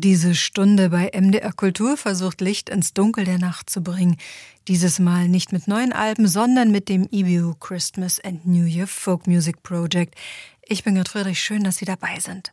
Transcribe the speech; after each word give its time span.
Diese 0.00 0.36
Stunde 0.36 0.90
bei 0.90 1.10
MDR 1.12 1.52
Kultur 1.52 1.96
versucht 1.96 2.40
Licht 2.40 2.68
ins 2.68 2.94
Dunkel 2.94 3.24
der 3.24 3.38
Nacht 3.38 3.68
zu 3.68 3.82
bringen. 3.82 4.16
Dieses 4.68 5.00
Mal 5.00 5.26
nicht 5.26 5.50
mit 5.50 5.66
neuen 5.66 5.92
Alben, 5.92 6.28
sondern 6.28 6.70
mit 6.70 6.88
dem 6.88 7.08
EBU 7.10 7.54
Christmas 7.54 8.20
and 8.20 8.46
New 8.46 8.64
Year 8.64 8.86
Folk 8.86 9.26
Music 9.26 9.64
Project. 9.64 10.14
Ich 10.62 10.84
bin 10.84 10.94
Gerd 10.94 11.08
Friedrich, 11.08 11.40
schön, 11.40 11.64
dass 11.64 11.78
Sie 11.78 11.84
dabei 11.84 12.20
sind. 12.20 12.52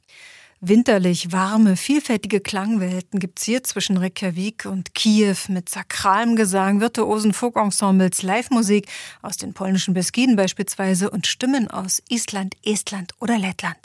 Winterlich 0.59 1.31
warme, 1.31 1.75
vielfältige 1.75 2.39
Klangwelten 2.39 3.19
gibt's 3.19 3.43
hier 3.43 3.63
zwischen 3.63 3.97
Reykjavik 3.97 4.65
und 4.65 4.95
Kiew 4.95 5.37
mit 5.49 5.69
sakralem 5.69 6.35
Gesang, 6.35 6.81
virtuosen 6.81 7.31
Folk-Ensembles, 7.31 8.23
Live-Musik 8.23 8.87
aus 9.21 9.37
den 9.37 9.53
polnischen 9.53 9.93
Beskiden 9.93 10.35
beispielsweise 10.35 11.11
und 11.11 11.27
Stimmen 11.27 11.69
aus 11.69 12.01
Island, 12.09 12.55
Estland 12.63 13.13
oder 13.19 13.37
Lettland. 13.37 13.77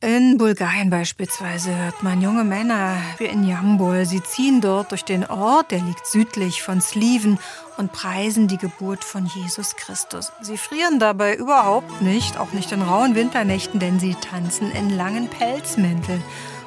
In 0.00 0.38
Bulgarien 0.38 0.90
beispielsweise 0.90 1.74
hört 1.76 2.04
man 2.04 2.22
junge 2.22 2.44
Männer 2.44 2.98
wie 3.18 3.24
in 3.24 3.42
Jambol. 3.42 4.06
Sie 4.06 4.22
ziehen 4.22 4.60
dort 4.60 4.92
durch 4.92 5.04
den 5.04 5.26
Ort, 5.26 5.72
der 5.72 5.80
liegt 5.80 6.06
südlich 6.06 6.62
von 6.62 6.80
Sliven, 6.80 7.40
und 7.78 7.92
preisen 7.92 8.46
die 8.46 8.58
Geburt 8.58 9.02
von 9.02 9.26
Jesus 9.26 9.74
Christus. 9.74 10.30
Sie 10.40 10.56
frieren 10.56 11.00
dabei 11.00 11.34
überhaupt 11.34 12.00
nicht, 12.00 12.38
auch 12.38 12.52
nicht 12.52 12.70
in 12.70 12.82
rauen 12.82 13.16
Winternächten, 13.16 13.80
denn 13.80 13.98
sie 13.98 14.14
tanzen 14.14 14.70
in 14.70 14.90
langen 14.90 15.26
Pelzmänteln 15.26 16.22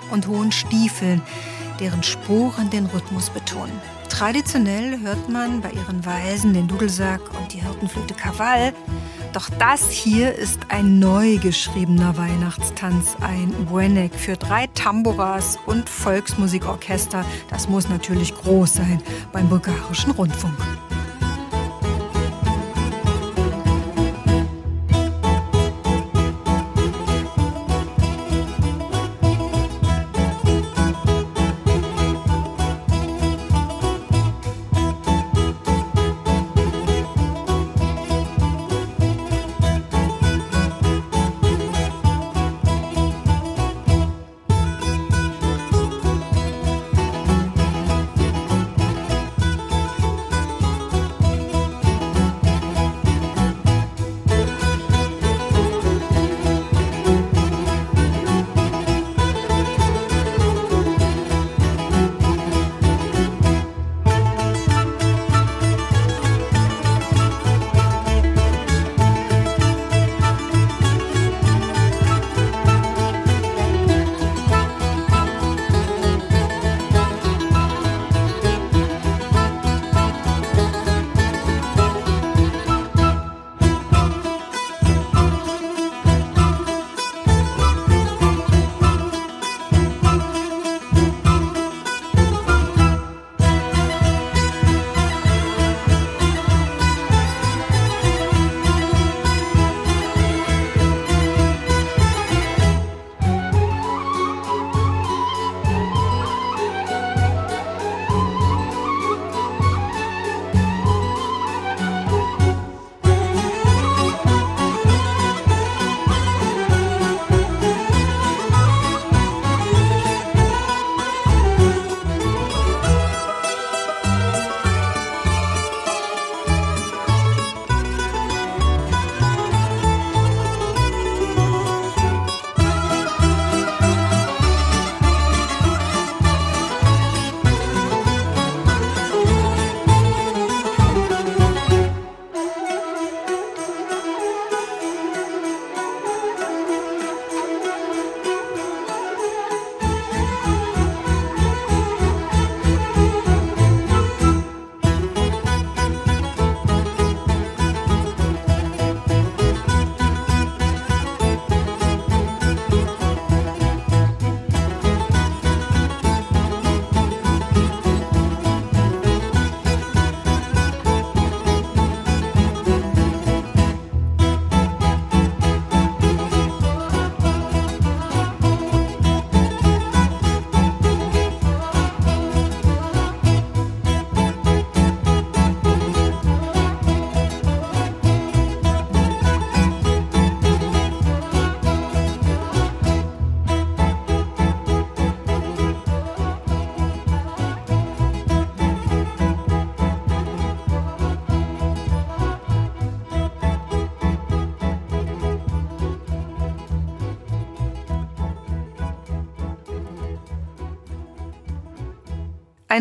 und 0.10 0.28
hohen 0.28 0.52
Stiefeln, 0.52 1.22
deren 1.80 2.04
Sporen 2.04 2.70
den 2.70 2.86
Rhythmus 2.88 3.30
betonen. 3.30 3.80
Traditionell 4.22 5.00
hört 5.00 5.30
man 5.30 5.62
bei 5.62 5.72
ihren 5.72 6.06
Weisen 6.06 6.54
den 6.54 6.68
Dudelsack 6.68 7.22
und 7.40 7.52
die 7.52 7.64
Hirtenflöte 7.64 8.14
Krawall. 8.14 8.72
Doch 9.34 9.50
das 9.58 9.90
hier 9.90 10.36
ist 10.36 10.60
ein 10.70 11.00
neu 11.00 11.40
geschriebener 11.40 12.16
Weihnachtstanz, 12.16 13.18
ein 13.20 13.52
Buenek 13.66 14.14
für 14.14 14.38
drei 14.38 14.68
Tamburas 14.76 15.58
und 15.66 15.90
Volksmusikorchester. 15.90 17.26
Das 17.50 17.68
muss 17.68 17.90
natürlich 17.90 18.36
groß 18.36 18.76
sein 18.76 19.02
beim 19.34 19.50
bulgarischen 19.50 20.12
Rundfunk. 20.12 20.54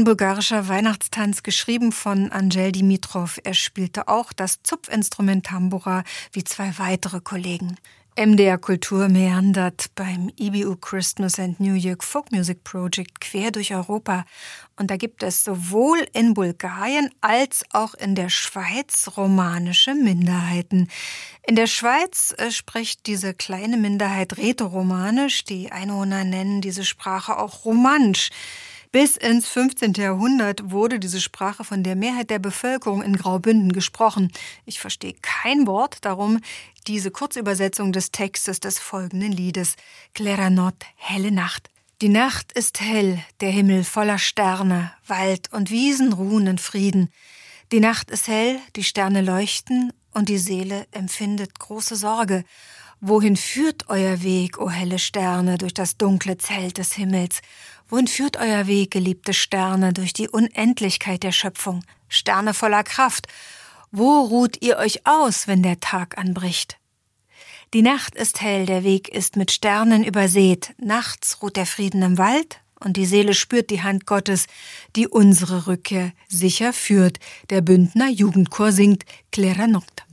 Ein 0.01 0.05
bulgarischer 0.05 0.67
Weihnachtstanz, 0.67 1.43
geschrieben 1.43 1.93
von 1.93 2.33
Angel 2.33 2.73
Dimitrov. 2.73 3.39
Er 3.45 3.53
spielte 3.53 4.09
auch 4.09 4.33
das 4.33 4.63
Zupfinstrument 4.63 5.45
Tambura 5.45 6.05
wie 6.33 6.43
zwei 6.43 6.79
weitere 6.79 7.21
Kollegen. 7.21 7.77
MDR 8.17 8.57
Kultur 8.57 9.11
meandert 9.11 9.91
beim 9.97 10.33
EBU 10.39 10.77
Christmas 10.77 11.39
and 11.39 11.61
New 11.61 11.75
York 11.75 12.03
Folk 12.03 12.33
Music 12.33 12.65
Project 12.65 13.21
quer 13.21 13.51
durch 13.51 13.75
Europa. 13.75 14.25
Und 14.79 14.91
da 14.91 14.97
gibt 14.97 15.23
es 15.23 15.45
sowohl 15.45 15.99
in 16.15 16.33
Bulgarien 16.33 17.11
als 17.21 17.63
auch 17.71 17.93
in 17.93 18.15
der 18.15 18.31
Schweiz 18.31 19.07
romanische 19.19 19.95
Minderheiten. 19.95 20.89
In 21.47 21.57
der 21.57 21.67
Schweiz 21.67 22.35
äh, 22.39 22.51
spricht 22.51 23.05
diese 23.05 23.35
kleine 23.35 23.77
Minderheit 23.77 24.39
Rätoromanisch. 24.39 25.45
Die 25.45 25.71
Einwohner 25.71 26.25
nennen 26.25 26.63
diese 26.63 26.87
Sprache 26.87 27.39
auch 27.39 27.67
Romansch. 27.67 28.31
Bis 28.93 29.17
ins 29.17 29.47
15. 29.47 29.93
Jahrhundert 29.93 30.73
wurde 30.73 30.99
diese 30.99 31.21
Sprache 31.21 31.63
von 31.63 31.85
der 31.85 31.95
Mehrheit 31.95 32.29
der 32.29 32.41
Bevölkerung 32.41 33.03
in 33.03 33.17
Graubünden 33.17 33.73
gesprochen. 33.73 34.33
Ich 34.67 34.81
verstehe 34.81 35.15
kein 35.23 35.69
Wort, 35.69 36.05
darum 36.05 36.41
diese 36.89 37.13
Kurzübersetzung 37.13 37.93
des 37.93 38.11
Textes 38.11 38.59
des 38.59 38.81
folgenden 38.81 39.31
Liedes. 39.31 39.77
Not, 40.19 40.75
helle 40.97 41.31
Nacht. 41.31 41.71
Die 42.03 42.09
Nacht 42.09 42.51
ist 42.51 42.81
hell, 42.81 43.23
der 43.41 43.51
Himmel 43.51 43.85
voller 43.85 44.19
Sterne, 44.19 44.93
Wald 45.07 45.53
und 45.53 45.71
Wiesen 45.71 46.13
ruhen 46.13 46.49
in 46.49 46.59
Frieden. 46.59 47.13
Die 47.71 47.79
Nacht 47.79 48.11
ist 48.11 48.27
hell, 48.27 48.59
die 48.75 48.83
Sterne 48.83 49.21
leuchten 49.21 49.93
und 50.13 50.29
die 50.29 50.39
Seele 50.39 50.89
empfindet 50.91 51.61
große 51.61 51.95
Sorge. 51.95 52.43
Wohin 53.01 53.37
führt 53.37 53.89
euer 53.89 54.23
Weg, 54.23 54.59
o 54.59 54.69
helle 54.69 54.99
Sterne, 54.99 55.59
durch 55.59 55.75
das 55.75 55.97
dunkle 55.97 56.39
Zelt 56.39 56.79
des 56.79 56.93
Himmels? 56.93 57.41
Wohin 57.91 58.07
führt 58.07 58.37
euer 58.37 58.69
Weg, 58.69 58.93
geliebte 58.93 59.35
Sterne, 59.35 59.93
durch 59.93 60.13
die 60.13 60.29
Unendlichkeit 60.29 61.25
der 61.25 61.33
Schöpfung? 61.33 61.83
Sterne 62.09 62.55
voller 62.55 62.85
Kraft. 62.85 63.27
Wo 63.91 64.21
ruht 64.21 64.63
ihr 64.63 64.79
euch 64.79 65.07
aus, 65.07 65.49
wenn 65.49 65.65
der 65.65 65.81
Tag 65.81 66.17
anbricht? 66.17 66.79
Die 67.75 67.83
Nacht 67.83 68.15
ist 68.15 68.41
hell, 68.41 68.65
der 68.65 68.85
Weg 68.85 69.09
ist 69.09 69.35
mit 69.35 69.51
Sternen 69.51 70.05
übersät. 70.05 70.73
Nachts 70.79 71.43
ruht 71.43 71.57
der 71.57 71.67
Frieden 71.67 72.03
im 72.03 72.17
Wald 72.17 72.61
und 72.79 72.97
die 72.97 73.07
Seele 73.07 73.35
spürt 73.35 73.71
die 73.71 73.83
Hand 73.83 74.07
Gottes, 74.07 74.47
die 74.95 75.09
unsere 75.09 75.67
Rückkehr 75.67 76.13
sicher 76.29 76.73
führt. 76.73 77.19
Der 77.51 77.61
Bündner 77.61 78.09
Jugendchor 78.09 78.71
singt 78.71 79.05
Clara 79.33 79.67
Nocta. 79.67 80.05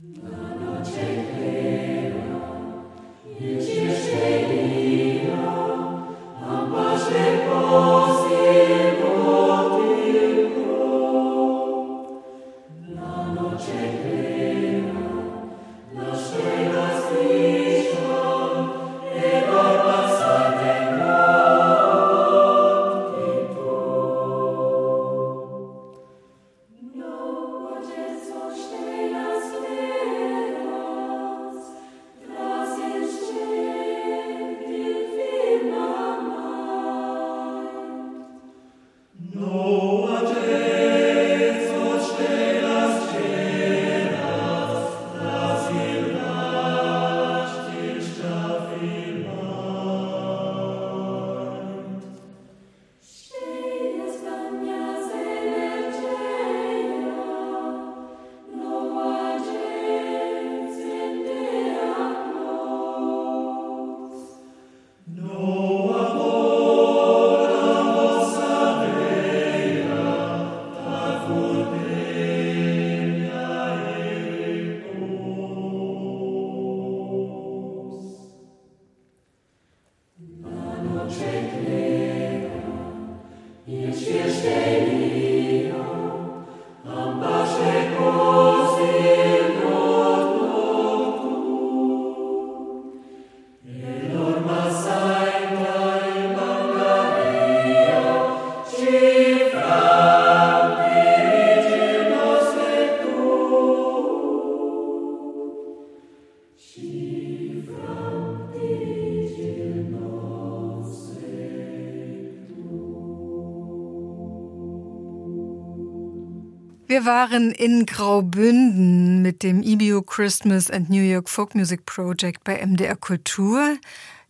Wir 116.88 117.04
waren 117.04 117.52
in 117.52 117.84
Graubünden 117.84 119.20
mit 119.20 119.42
dem 119.42 119.62
EBU 119.62 120.00
Christmas 120.00 120.70
and 120.70 120.88
New 120.88 121.02
York 121.02 121.28
Folk 121.28 121.54
Music 121.54 121.84
Project 121.84 122.44
bei 122.44 122.64
MDR 122.64 122.96
Kultur. 122.96 123.76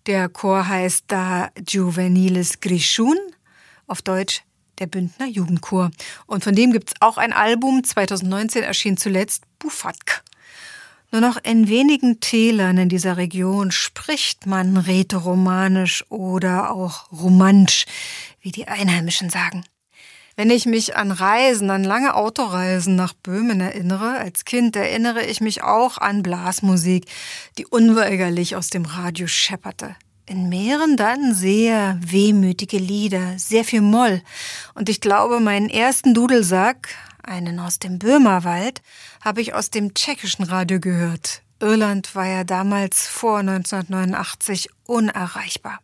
Der 0.07 0.29
Chor 0.29 0.67
heißt 0.67 1.05
da 1.07 1.51
Juvenilis 1.69 2.59
Grishun, 2.59 3.17
auf 3.87 4.03
Deutsch 4.03 4.43
der 4.81 4.89
Bündner 4.89 5.29
Jugendchor. 5.29 5.93
Und 6.27 6.43
von 6.43 6.57
dem 6.57 6.73
gibt's 6.73 6.95
auch 6.99 7.17
ein 7.17 7.33
Album, 7.33 7.85
2019 7.85 8.65
erschien 8.65 8.97
zuletzt 8.97 9.45
Bufatk. 9.61 10.25
Nur 11.13 11.21
noch 11.21 11.37
in 11.41 11.69
wenigen 11.69 12.19
Tälern 12.19 12.77
in 12.77 12.89
dieser 12.89 13.19
Region 13.19 13.71
spricht 13.71 14.47
man 14.47 14.77
rätoromanisch 14.77 16.05
oder 16.09 16.73
auch 16.73 17.13
romansch, 17.13 17.87
wie 18.41 18.51
die 18.51 18.67
Einheimischen 18.67 19.31
sagen. 19.31 19.63
Wenn 20.39 20.51
ich 20.51 20.67
mich 20.67 20.95
an 20.95 21.11
Reisen, 21.11 21.69
an 21.69 21.83
lange 21.83 22.15
Autoreisen 22.15 22.95
nach 22.95 23.13
Böhmen 23.13 23.61
erinnere, 23.61 24.19
als 24.19 24.45
Kind 24.45 24.77
erinnere 24.77 25.25
ich 25.25 25.41
mich 25.41 25.65
auch 25.65 25.99
an 25.99 26.23
Blasmusik, 26.23 27.07
die 27.59 27.67
unweigerlich 27.67 28.55
aus 28.55 28.71
dem 28.71 28.85
Radio 28.85 29.27
schepperte. 29.27 29.97
In 30.27 30.49
Meeren 30.49 30.97
dann 30.97 31.35
sehr 31.35 31.99
wehmütige 32.01 32.79
Lieder, 32.79 33.37
sehr 33.37 33.65
viel 33.65 33.81
Moll. 33.81 34.23
Und 34.75 34.89
ich 34.89 35.01
glaube, 35.01 35.41
meinen 35.41 35.69
ersten 35.69 36.15
Dudelsack, 36.15 36.89
einen 37.21 37.59
aus 37.59 37.81
dem 37.81 37.99
Böhmerwald, 37.99 38.81
habe 39.21 39.41
ich 39.41 39.55
aus 39.55 39.71
dem 39.71 39.93
tschechischen 39.93 40.45
Radio 40.45 40.79
gehört. 40.79 41.43
Irland 41.59 42.15
war 42.15 42.29
ja 42.29 42.45
damals 42.45 43.09
vor 43.09 43.39
1989 43.39 44.69
unerreichbar. 44.87 45.81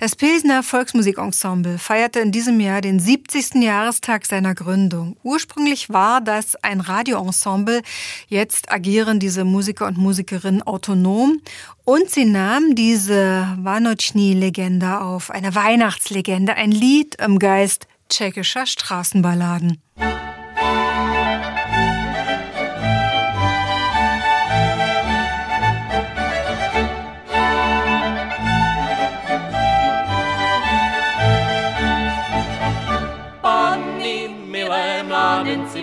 Das 0.00 0.14
Pilsner 0.14 0.62
Volksmusikensemble 0.62 1.76
feierte 1.76 2.20
in 2.20 2.30
diesem 2.30 2.60
Jahr 2.60 2.80
den 2.80 3.00
70. 3.00 3.56
Jahrestag 3.56 4.26
seiner 4.26 4.54
Gründung. 4.54 5.16
Ursprünglich 5.24 5.90
war 5.90 6.20
das 6.20 6.54
ein 6.62 6.80
Radioensemble, 6.80 7.82
jetzt 8.28 8.70
agieren 8.70 9.18
diese 9.18 9.44
Musiker 9.44 9.88
und 9.88 9.98
Musikerinnen 9.98 10.62
autonom 10.62 11.40
und 11.84 12.10
sie 12.10 12.26
nahmen 12.26 12.76
diese 12.76 13.58
Vanochny-Legende 13.58 15.00
auf, 15.00 15.32
eine 15.32 15.56
Weihnachtslegende, 15.56 16.54
ein 16.54 16.70
Lied 16.70 17.16
im 17.16 17.40
Geist 17.40 17.88
tschechischer 18.08 18.66
Straßenballaden. 18.66 19.82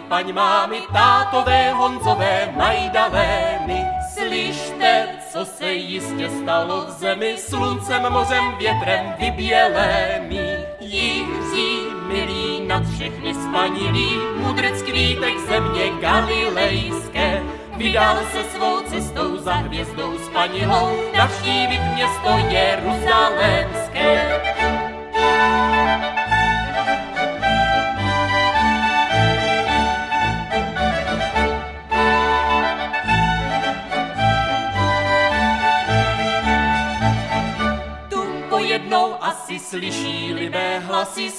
Paň 0.09 0.33
mámy, 0.33 0.81
tátové, 0.93 1.71
honzové, 1.71 2.53
majdalé 2.57 3.59
my. 3.65 3.85
Slyšte, 4.13 5.07
co 5.31 5.45
se 5.45 5.73
jistě 5.73 6.29
stalo 6.29 6.85
v 6.85 6.89
zemi, 6.89 7.35
sluncem, 7.37 8.09
mořem, 8.09 8.55
větrem 8.57 9.13
vybělémi. 9.19 10.57
Jiří, 10.79 11.79
milí, 12.07 12.67
nad 12.67 12.83
všechny 12.95 13.33
spanilí, 13.33 14.17
mudrec 14.37 14.81
kvítek 14.81 15.39
země 15.49 15.91
galilejské. 16.01 17.43
Vydal 17.77 18.17
se 18.31 18.43
svou 18.43 18.81
cestou 18.81 19.37
za 19.37 19.53
hvězdou 19.53 20.17
spanilou, 20.17 20.89
navštívit 21.17 21.81
město 21.93 22.29
Jeruzalémské. 22.29 22.64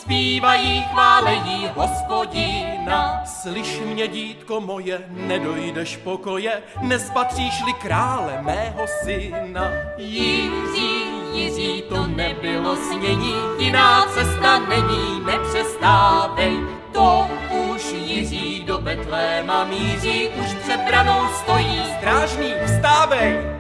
Zpívají, 0.06 0.82
chválejí 0.82 1.70
hospodina. 1.74 3.22
Slyš 3.24 3.80
mě, 3.84 4.08
dítko 4.08 4.60
moje, 4.60 5.00
nedojdeš 5.08 5.96
pokoje, 5.96 6.62
nespatříš-li 6.80 7.72
krále 7.72 8.42
mého 8.42 8.86
syna. 9.04 9.70
Jiří, 9.96 11.02
Jiří, 11.32 11.82
to 11.88 12.06
nebylo 12.06 12.76
snění, 12.76 13.34
jiná 13.58 14.06
cesta 14.14 14.58
není, 14.58 15.20
nepřestávej, 15.26 16.56
to 16.92 17.28
už 17.74 17.92
Jiří 17.92 18.64
do 18.64 18.78
Betléma 18.78 19.64
míří, 19.64 20.28
už 20.28 20.54
před 20.62 20.80
branou 20.80 21.28
stojí. 21.42 21.82
Strážný, 21.98 22.54
vstávej! 22.66 23.55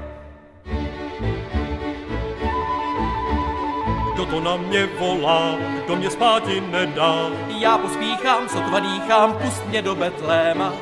Kdo 4.26 4.36
to 4.36 4.44
na 4.44 4.56
mě 4.56 4.86
volá, 4.86 5.54
kdo 5.84 5.96
mě 5.96 6.10
spáti 6.10 6.60
nedá? 6.60 7.14
Já 7.48 7.78
pospíchám, 7.78 8.48
sotva 8.48 8.80
dýchám, 8.80 9.32
pust 9.32 9.66
mě 9.66 9.82
do 9.82 9.94
Betléma. 9.94 10.72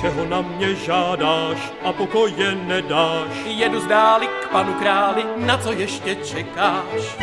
Čeho 0.00 0.24
na 0.24 0.40
mě 0.40 0.74
žádáš 0.74 1.72
a 1.84 1.92
pokoje 1.92 2.54
nedáš? 2.54 3.30
Jedu 3.46 3.80
zdáli 3.80 4.26
k 4.26 4.48
panu 4.48 4.74
králi, 4.74 5.24
na 5.36 5.58
co 5.58 5.72
ještě 5.72 6.14
čekáš? 6.14 7.18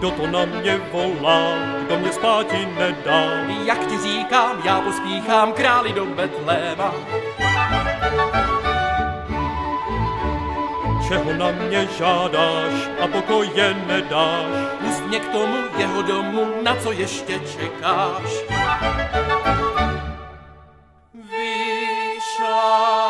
Kdo 0.00 0.10
to 0.10 0.26
na 0.26 0.44
mě 0.44 0.80
volá, 0.92 1.52
kdo 1.86 1.98
mě 1.98 2.12
spáti 2.12 2.68
nedá? 2.78 3.20
Jak 3.64 3.86
ti 3.86 3.98
říkám, 3.98 4.62
já 4.64 4.80
pospíchám 4.80 5.52
králi 5.52 5.92
do 5.92 6.06
Betléma. 6.06 6.94
Čeho 11.08 11.32
na 11.32 11.50
mě 11.50 11.88
žádáš 11.98 12.88
a 13.00 13.06
pokoje 13.06 13.74
nedáš? 13.86 14.78
Pust 14.80 15.06
mě 15.06 15.20
k 15.20 15.28
tomu 15.28 15.56
jeho 15.76 16.02
domu, 16.02 16.46
na 16.62 16.76
co 16.76 16.92
ještě 16.92 17.40
čekáš? 17.40 18.30
Vyšla 21.14 23.09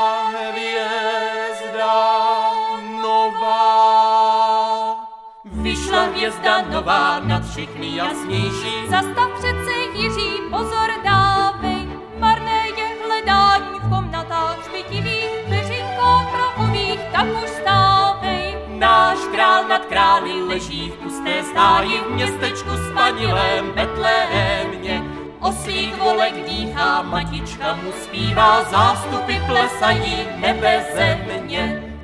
Hvězda 6.21 6.63
nová 6.63 7.21
nad 7.21 7.51
všechny 7.51 7.97
jasnější. 7.97 8.89
Zastav 8.91 9.31
přece 9.39 9.73
Jiří, 9.95 10.31
pozor 10.51 10.91
dávej, 11.05 11.89
marné 12.19 12.69
je 12.69 12.87
hledání 13.07 13.79
v 13.79 13.89
komnatách 13.89 14.65
špitivých, 14.65 15.31
peřinkách 15.49 16.31
prahových, 16.33 17.01
tak 17.13 17.27
už 17.45 17.51
stávej. 17.51 18.55
Náš 18.69 19.19
král 19.33 19.69
nad 19.69 19.85
králi 19.85 20.43
leží 20.43 20.91
v 20.91 20.95
pusté 20.95 21.43
stáji 21.43 22.01
v 22.01 22.11
městečku 22.11 22.71
spanilém 22.91 23.73
Betlémě. 23.73 25.03
Oslík 25.41 25.99
volek 25.99 26.49
dýchá, 26.49 27.03
matička 27.03 27.75
mu 27.75 27.93
zpívá, 27.93 28.65
zástupy 28.65 29.35
plesají 29.47 30.27
nebe 30.37 30.87
země. 30.95 31.95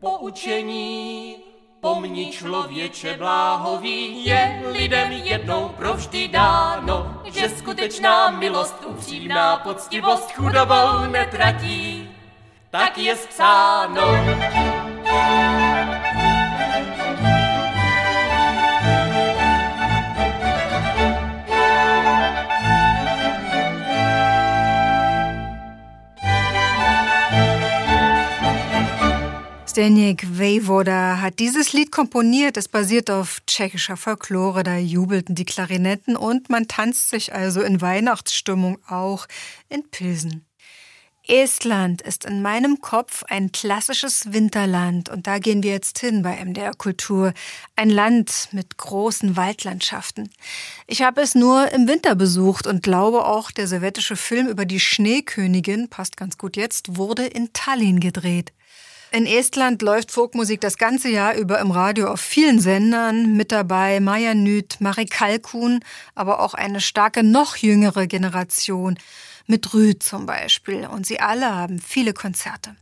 Poučení 0.00 1.43
Pomni 1.84 2.30
člověče 2.30 3.16
bláhový, 3.18 4.24
je 4.24 4.62
lidem 4.72 5.12
jednou 5.12 5.68
provždy 5.68 6.28
dáno, 6.28 7.22
že 7.24 7.48
skutečná 7.48 8.30
milost, 8.30 8.84
upřímná 8.86 9.56
poctivost 9.56 10.32
chudobou 10.32 11.06
netratí. 11.10 12.10
Tak 12.70 12.98
je 12.98 13.14
psáno. 13.14 14.02
Zdeněk 29.74 30.38
Vejvoda 30.38 31.20
hat 31.20 31.40
dieses 31.40 31.72
Lied 31.72 31.90
komponiert. 31.90 32.56
Es 32.56 32.68
basiert 32.68 33.10
auf 33.10 33.40
tschechischer 33.44 33.96
Folklore. 33.96 34.62
Da 34.62 34.76
jubelten 34.76 35.34
die 35.34 35.44
Klarinetten 35.44 36.16
und 36.16 36.48
man 36.48 36.68
tanzt 36.68 37.10
sich 37.10 37.34
also 37.34 37.60
in 37.60 37.80
Weihnachtsstimmung 37.80 38.78
auch 38.86 39.26
in 39.68 39.82
Pilsen. 39.90 40.46
Estland 41.26 42.02
ist 42.02 42.24
in 42.24 42.40
meinem 42.40 42.82
Kopf 42.82 43.24
ein 43.24 43.50
klassisches 43.50 44.32
Winterland 44.32 45.08
und 45.08 45.26
da 45.26 45.40
gehen 45.40 45.64
wir 45.64 45.72
jetzt 45.72 45.98
hin 45.98 46.22
bei 46.22 46.36
MDR 46.44 46.74
Kultur. 46.74 47.34
Ein 47.74 47.90
Land 47.90 48.50
mit 48.52 48.78
großen 48.78 49.36
Waldlandschaften. 49.36 50.30
Ich 50.86 51.02
habe 51.02 51.20
es 51.20 51.34
nur 51.34 51.72
im 51.72 51.88
Winter 51.88 52.14
besucht 52.14 52.68
und 52.68 52.84
glaube 52.84 53.24
auch, 53.24 53.50
der 53.50 53.66
sowjetische 53.66 54.14
Film 54.14 54.46
über 54.46 54.66
die 54.66 54.78
Schneekönigin, 54.78 55.88
passt 55.88 56.16
ganz 56.16 56.38
gut 56.38 56.56
jetzt, 56.56 56.96
wurde 56.96 57.26
in 57.26 57.52
Tallinn 57.52 57.98
gedreht. 57.98 58.52
In 59.14 59.26
Estland 59.26 59.80
läuft 59.80 60.10
Folkmusik 60.10 60.60
das 60.60 60.76
ganze 60.76 61.08
Jahr 61.08 61.36
über 61.36 61.60
im 61.60 61.70
Radio 61.70 62.08
auf 62.08 62.20
vielen 62.20 62.58
Sendern. 62.58 63.36
Mit 63.36 63.52
dabei 63.52 64.00
Maja 64.00 64.34
Nüt, 64.34 64.80
Marie 64.80 65.06
Kalkun, 65.06 65.84
aber 66.16 66.40
auch 66.40 66.52
eine 66.52 66.80
starke, 66.80 67.22
noch 67.22 67.54
jüngere 67.54 68.08
Generation. 68.08 68.98
Mit 69.46 69.72
Rüd 69.72 70.02
zum 70.02 70.26
Beispiel. 70.26 70.88
Und 70.88 71.06
sie 71.06 71.20
alle 71.20 71.54
haben 71.54 71.78
viele 71.78 72.12
Konzerte. 72.12 72.74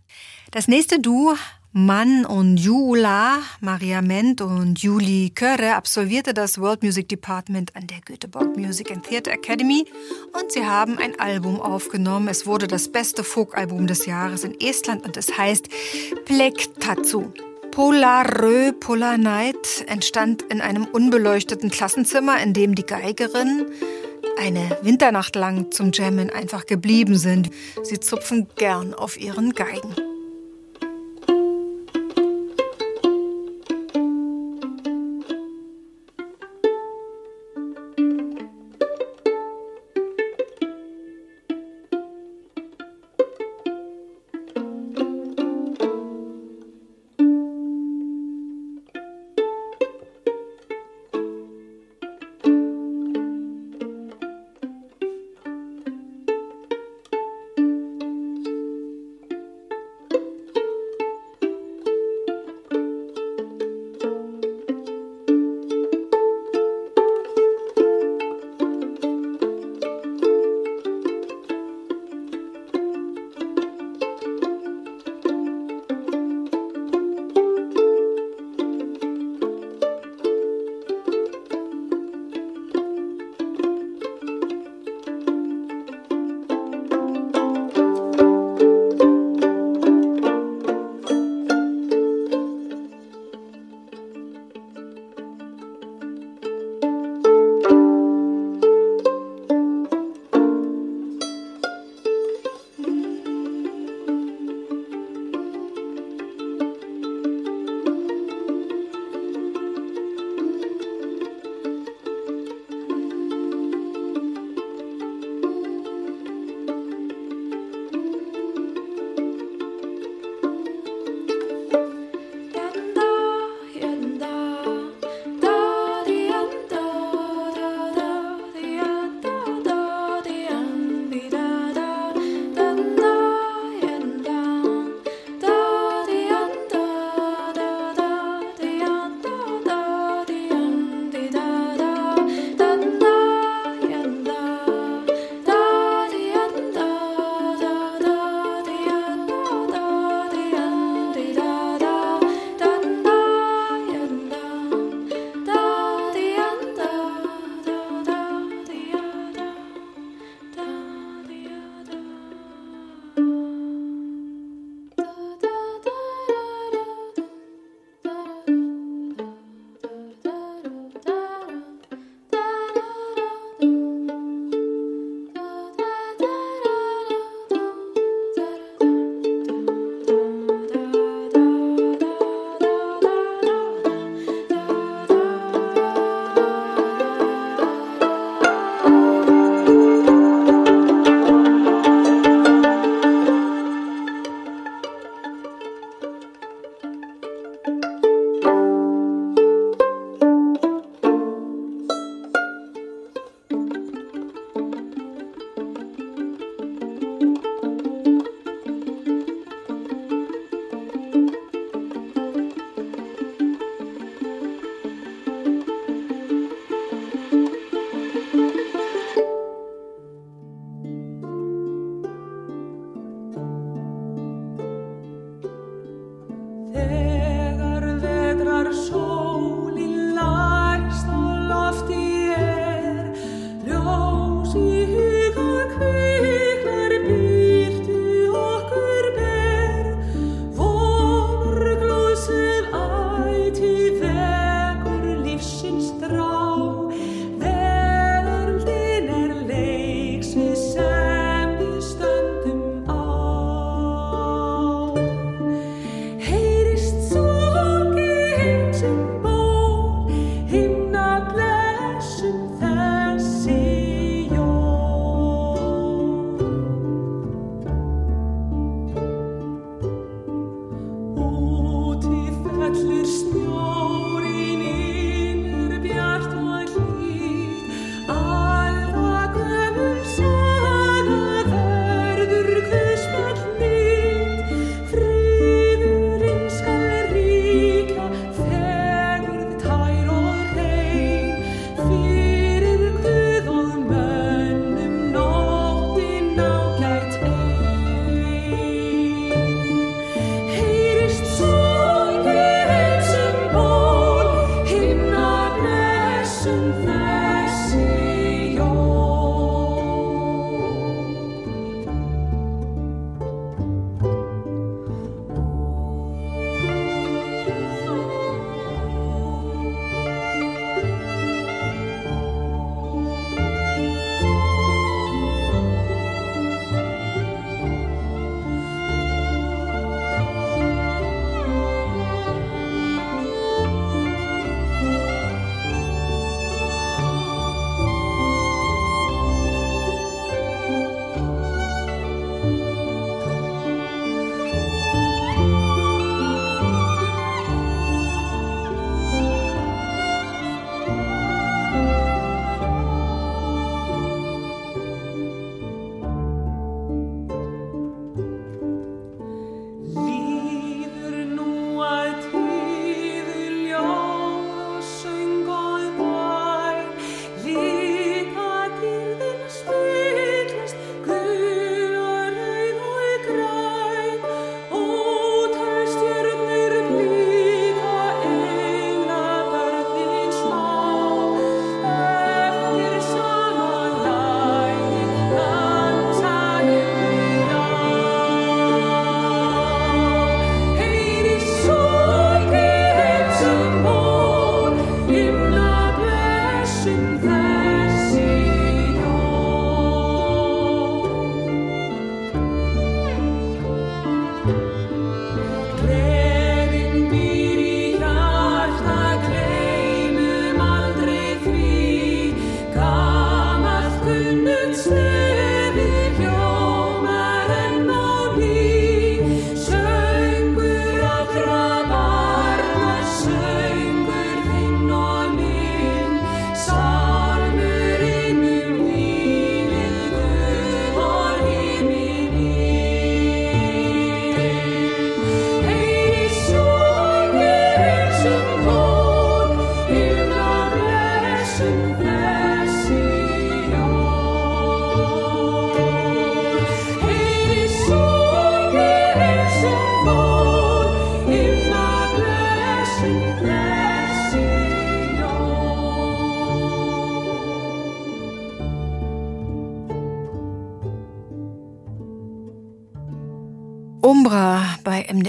Das 0.53 0.69
nächste 0.69 1.01
Duo 1.01 1.37
Mann 1.75 2.27
und 2.27 2.59
Jula, 2.59 3.39
Maria 3.61 4.03
Ment 4.03 4.43
und 4.43 4.83
Juli 4.83 5.33
Körre 5.35 5.75
absolvierte 5.75 6.35
das 6.35 6.61
World 6.61 6.83
Music 6.83 7.09
Department 7.09 7.75
an 7.75 7.87
der 7.87 8.03
Göteborg 8.05 8.59
Music 8.59 8.91
and 8.91 9.03
Theatre 9.05 9.33
Academy 9.33 9.87
und 10.35 10.53
sie 10.53 10.67
haben 10.67 10.99
ein 10.99 11.19
Album 11.19 11.59
aufgenommen. 11.63 12.29
Es 12.29 12.47
wurde 12.47 12.67
das 12.67 12.93
beste 12.93 13.25
Folkalbum 13.25 13.87
des 13.87 14.05
Jahres 14.05 14.45
in 14.45 14.61
Estland 14.61 15.07
und 15.07 15.17
es 15.17 15.39
heißt 15.39 15.71
Plektatsu. 16.27 17.33
Polarö 17.71 18.73
Polar 18.73 19.17
Night 19.17 19.87
entstand 19.87 20.43
in 20.43 20.61
einem 20.61 20.85
unbeleuchteten 20.85 21.71
Klassenzimmer, 21.71 22.39
in 22.43 22.53
dem 22.53 22.75
die 22.75 22.85
Geigerin 22.85 23.65
eine 24.39 24.79
Winternacht 24.83 25.37
lang 25.37 25.71
zum 25.71 25.91
Jammen 25.93 26.29
einfach 26.29 26.67
geblieben 26.67 27.17
sind. 27.17 27.49
Sie 27.83 27.99
zupfen 27.99 28.47
gern 28.57 28.93
auf 28.93 29.19
ihren 29.19 29.55
Geigen. 29.55 30.12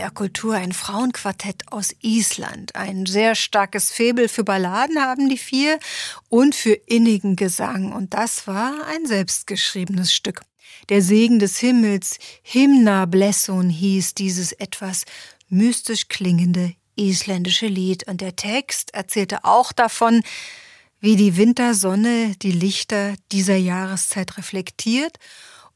MDR 0.03 0.11
Kultur, 0.11 0.55
ein 0.55 0.73
Frauenquartett 0.73 1.71
aus 1.71 1.95
Island. 2.01 2.75
Ein 2.75 3.05
sehr 3.05 3.35
starkes 3.35 3.89
Febel 3.89 4.27
für 4.27 4.43
Balladen 4.43 4.99
haben 4.99 5.29
die 5.29 5.37
vier 5.37 5.79
und 6.27 6.55
für 6.55 6.73
innigen 6.73 7.37
Gesang. 7.37 7.93
Und 7.93 8.13
das 8.13 8.45
war 8.45 8.85
ein 8.87 9.05
selbstgeschriebenes 9.05 10.13
Stück. 10.13 10.41
Der 10.89 11.01
Segen 11.01 11.39
des 11.39 11.57
Himmels, 11.57 12.17
Hymna 12.41 13.05
Blesson 13.05 13.69
hieß 13.69 14.13
dieses 14.15 14.51
etwas 14.51 15.05
mystisch 15.47 16.09
klingende 16.09 16.73
isländische 16.97 17.67
Lied. 17.67 18.05
Und 18.05 18.19
der 18.19 18.35
Text 18.35 18.93
erzählte 18.93 19.45
auch 19.45 19.71
davon, 19.71 20.21
wie 20.99 21.15
die 21.15 21.37
Wintersonne 21.37 22.35
die 22.41 22.51
Lichter 22.51 23.13
dieser 23.31 23.55
Jahreszeit 23.55 24.37
reflektiert 24.37 25.17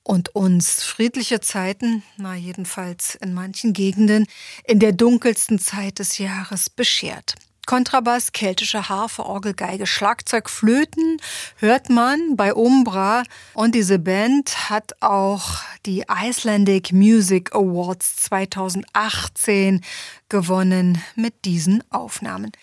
und 0.07 0.33
uns 0.33 0.83
friedliche 0.83 1.41
Zeiten, 1.41 2.01
na 2.15 2.33
jedenfalls 2.33 3.15
in 3.15 3.33
manchen 3.33 3.73
Gegenden, 3.73 4.25
in 4.63 4.79
der 4.79 4.93
dunkelsten 4.93 5.59
Zeit 5.59 5.99
des 5.99 6.17
Jahres 6.17 6.69
beschert. 6.69 7.35
Kontrabass, 7.65 8.31
keltische 8.31 8.87
Harfe, 8.87 9.25
Orgel, 9.25 9.53
Geige, 9.53 9.85
Schlagzeug, 9.85 10.49
Flöten 10.49 11.17
hört 11.57 11.89
man 11.89 12.37
bei 12.37 12.53
Umbra. 12.53 13.23
Und 13.53 13.75
diese 13.75 13.99
Band 13.99 14.69
hat 14.69 14.93
auch 15.01 15.57
die 15.85 16.05
Icelandic 16.09 16.93
Music 16.93 17.53
Awards 17.53 18.15
2018 18.23 19.81
gewonnen 20.29 21.03
mit 21.17 21.43
diesen 21.43 21.83
Aufnahmen. 21.91 22.53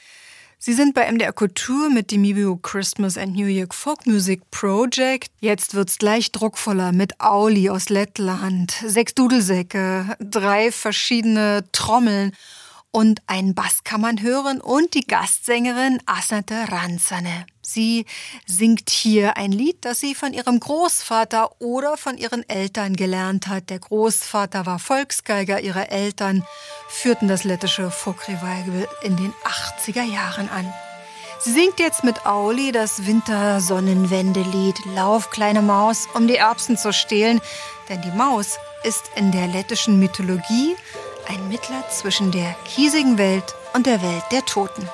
Sie 0.66 0.72
sind 0.72 0.94
bei 0.94 1.12
MDR 1.12 1.34
Kultur 1.34 1.90
mit 1.90 2.10
dem 2.10 2.24
Ibio 2.24 2.56
Christmas 2.56 3.18
and 3.18 3.34
New 3.34 3.44
York 3.44 3.74
Folk 3.74 4.06
Music 4.06 4.50
Project. 4.50 5.30
Jetzt 5.38 5.74
wird's 5.74 5.98
gleich 5.98 6.32
druckvoller 6.32 6.90
mit 6.92 7.20
Auli 7.20 7.68
aus 7.68 7.90
Lettland, 7.90 8.70
sechs 8.82 9.14
Dudelsäcke, 9.14 10.16
drei 10.20 10.72
verschiedene 10.72 11.66
Trommeln 11.72 12.32
und 12.92 13.20
einen 13.26 13.54
Bass 13.54 13.84
kann 13.84 14.00
man 14.00 14.22
hören 14.22 14.62
und 14.62 14.94
die 14.94 15.06
Gastsängerin 15.06 15.98
Asnate 16.06 16.54
Ransane. 16.72 17.44
Sie 17.66 18.04
singt 18.46 18.90
hier 18.90 19.38
ein 19.38 19.50
Lied, 19.50 19.84
das 19.86 19.98
sie 19.98 20.14
von 20.14 20.34
ihrem 20.34 20.60
Großvater 20.60 21.60
oder 21.60 21.96
von 21.96 22.18
ihren 22.18 22.46
Eltern 22.48 22.94
gelernt 22.94 23.48
hat. 23.48 23.70
Der 23.70 23.78
Großvater 23.78 24.66
war 24.66 24.78
Volksgeiger, 24.78 25.60
ihre 25.60 25.90
Eltern 25.90 26.44
führten 26.88 27.26
das 27.26 27.44
lettische 27.44 27.90
Folk 27.90 28.28
Revival 28.28 28.86
in 29.02 29.16
den 29.16 29.32
80er 29.44 30.02
Jahren 30.02 30.50
an. 30.50 30.72
Sie 31.40 31.52
singt 31.52 31.80
jetzt 31.80 32.04
mit 32.04 32.26
Auli 32.26 32.70
das 32.70 33.06
Wintersonnenwendelied 33.06 34.76
Lauf, 34.94 35.30
kleine 35.30 35.62
Maus, 35.62 36.06
um 36.14 36.28
die 36.28 36.36
Erbsen 36.36 36.76
zu 36.76 36.92
stehlen, 36.92 37.40
denn 37.88 38.02
die 38.02 38.16
Maus 38.16 38.58
ist 38.82 39.10
in 39.16 39.32
der 39.32 39.46
lettischen 39.46 39.98
Mythologie 39.98 40.76
ein 41.28 41.48
Mittler 41.48 41.88
zwischen 41.90 42.30
der 42.30 42.54
hiesigen 42.64 43.16
Welt 43.16 43.54
und 43.72 43.86
der 43.86 44.02
Welt 44.02 44.24
der 44.30 44.44
Toten. 44.44 44.88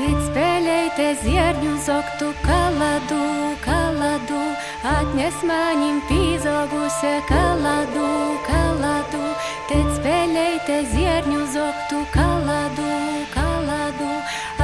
Spēlējte 0.00 1.06
zierņu 1.20 1.74
zoktu 1.84 2.30
kaladu, 2.40 3.18
kaladu, 3.60 4.38
atnes 4.86 5.42
manim 5.44 5.98
pīzoguse 6.08 7.12
kaladu, 7.28 8.08
kaladu. 8.46 9.22
Tēt 9.68 9.92
spēlējte 9.98 10.80
zierņu 10.94 11.44
zoktu 11.52 12.00
kaladu, 12.16 12.90
kaladu, 13.36 14.12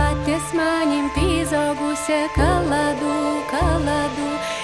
atnes 0.07 0.55
manim 0.57 1.13
pīzoguse 1.19 2.23
kaladu, 2.39 3.17
kaladu. 3.53 4.31
I 4.37 4.56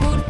Corpo. 0.00 0.29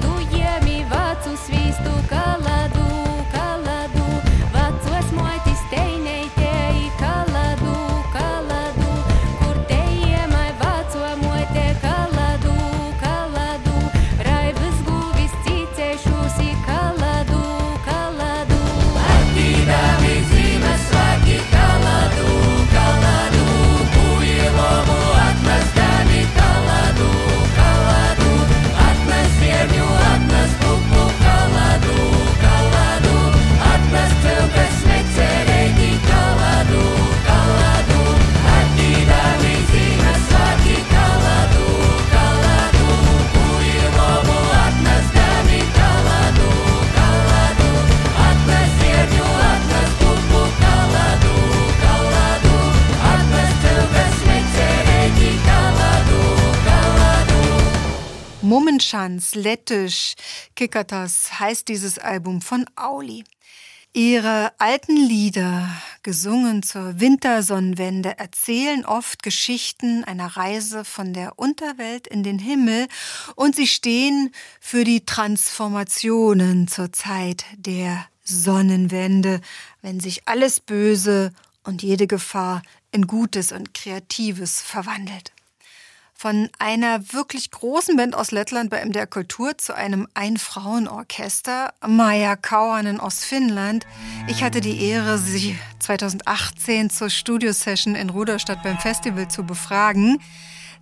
Mummenschanz, 58.81 59.35
lettisch, 59.35 60.15
Kikatas 60.57 61.39
heißt 61.39 61.69
dieses 61.69 61.99
Album 61.99 62.41
von 62.41 62.65
Auli. 62.77 63.25
Ihre 63.93 64.53
alten 64.59 64.97
Lieder, 64.97 65.69
gesungen 66.03 66.63
zur 66.63 66.99
Wintersonnenwende, 66.99 68.17
erzählen 68.17 68.87
oft 68.87 69.23
Geschichten 69.23 70.03
einer 70.05 70.35
Reise 70.35 70.87
von 70.87 71.13
der 71.13 71.39
Unterwelt 71.39 72.07
in 72.07 72.23
den 72.23 72.39
Himmel 72.39 72.89
und 73.37 73.55
sie 73.55 73.67
stehen 73.67 74.33
für 74.61 74.85
die 74.85 75.05
Transformationen 75.05 76.67
zur 76.67 76.91
Zeit 76.91 77.45
der 77.59 78.07
Sonnenwende, 78.25 79.43
wenn 79.83 80.01
sich 80.01 80.27
alles 80.27 80.59
Böse 80.59 81.33
und 81.65 81.83
jede 81.83 82.07
Gefahr 82.07 82.63
in 82.93 83.07
Gutes 83.07 83.53
und 83.53 83.75
Kreatives 83.75 84.63
verwandelt 84.63 85.33
von 86.21 86.51
einer 86.59 87.15
wirklich 87.15 87.51
großen 87.51 87.97
Band 87.97 88.15
aus 88.15 88.31
Lettland 88.31 88.69
bei 88.69 88.85
MDR 88.85 89.07
Kultur 89.07 89.57
zu 89.57 89.75
einem 89.75 90.07
Ein-Frauen-Orchester, 90.13 91.73
Maja 91.89 92.37
Kauhanen 92.37 93.01
aus 93.01 93.25
Finnland. 93.25 93.87
Ich 94.29 94.43
hatte 94.43 94.61
die 94.61 94.85
Ehre, 94.85 95.17
sie 95.17 95.57
2018 95.79 96.91
zur 96.91 97.09
Studiosession 97.09 97.95
in 97.95 98.11
Ruderstadt 98.11 98.63
beim 98.63 98.77
Festival 98.77 99.29
zu 99.29 99.45
befragen, 99.45 100.19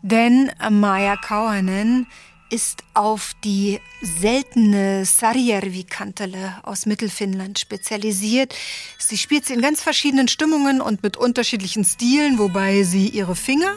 denn 0.03 0.51
Maja 0.71 1.15
Kauhanen 1.15 2.09
ist 2.51 2.83
auf 2.95 3.35
die 3.45 3.79
seltene 4.03 5.05
Sarjärvi-Kantele 5.05 6.57
aus 6.65 6.85
Mittelfinnland 6.85 7.61
spezialisiert. 7.61 8.57
Sie 8.99 9.19
spielt 9.19 9.47
sie 9.47 9.55
in 9.55 9.61
ganz 9.61 9.83
verschiedenen 9.83 10.27
Stimmungen 10.27 10.81
und 10.81 11.05
mit 11.05 11.17
unterschiedlichen 11.17 11.85
Stilen, 11.85 12.41
wobei 12.41 12.83
sie 12.83 13.09
ihre 13.09 13.37
Finger 13.37 13.77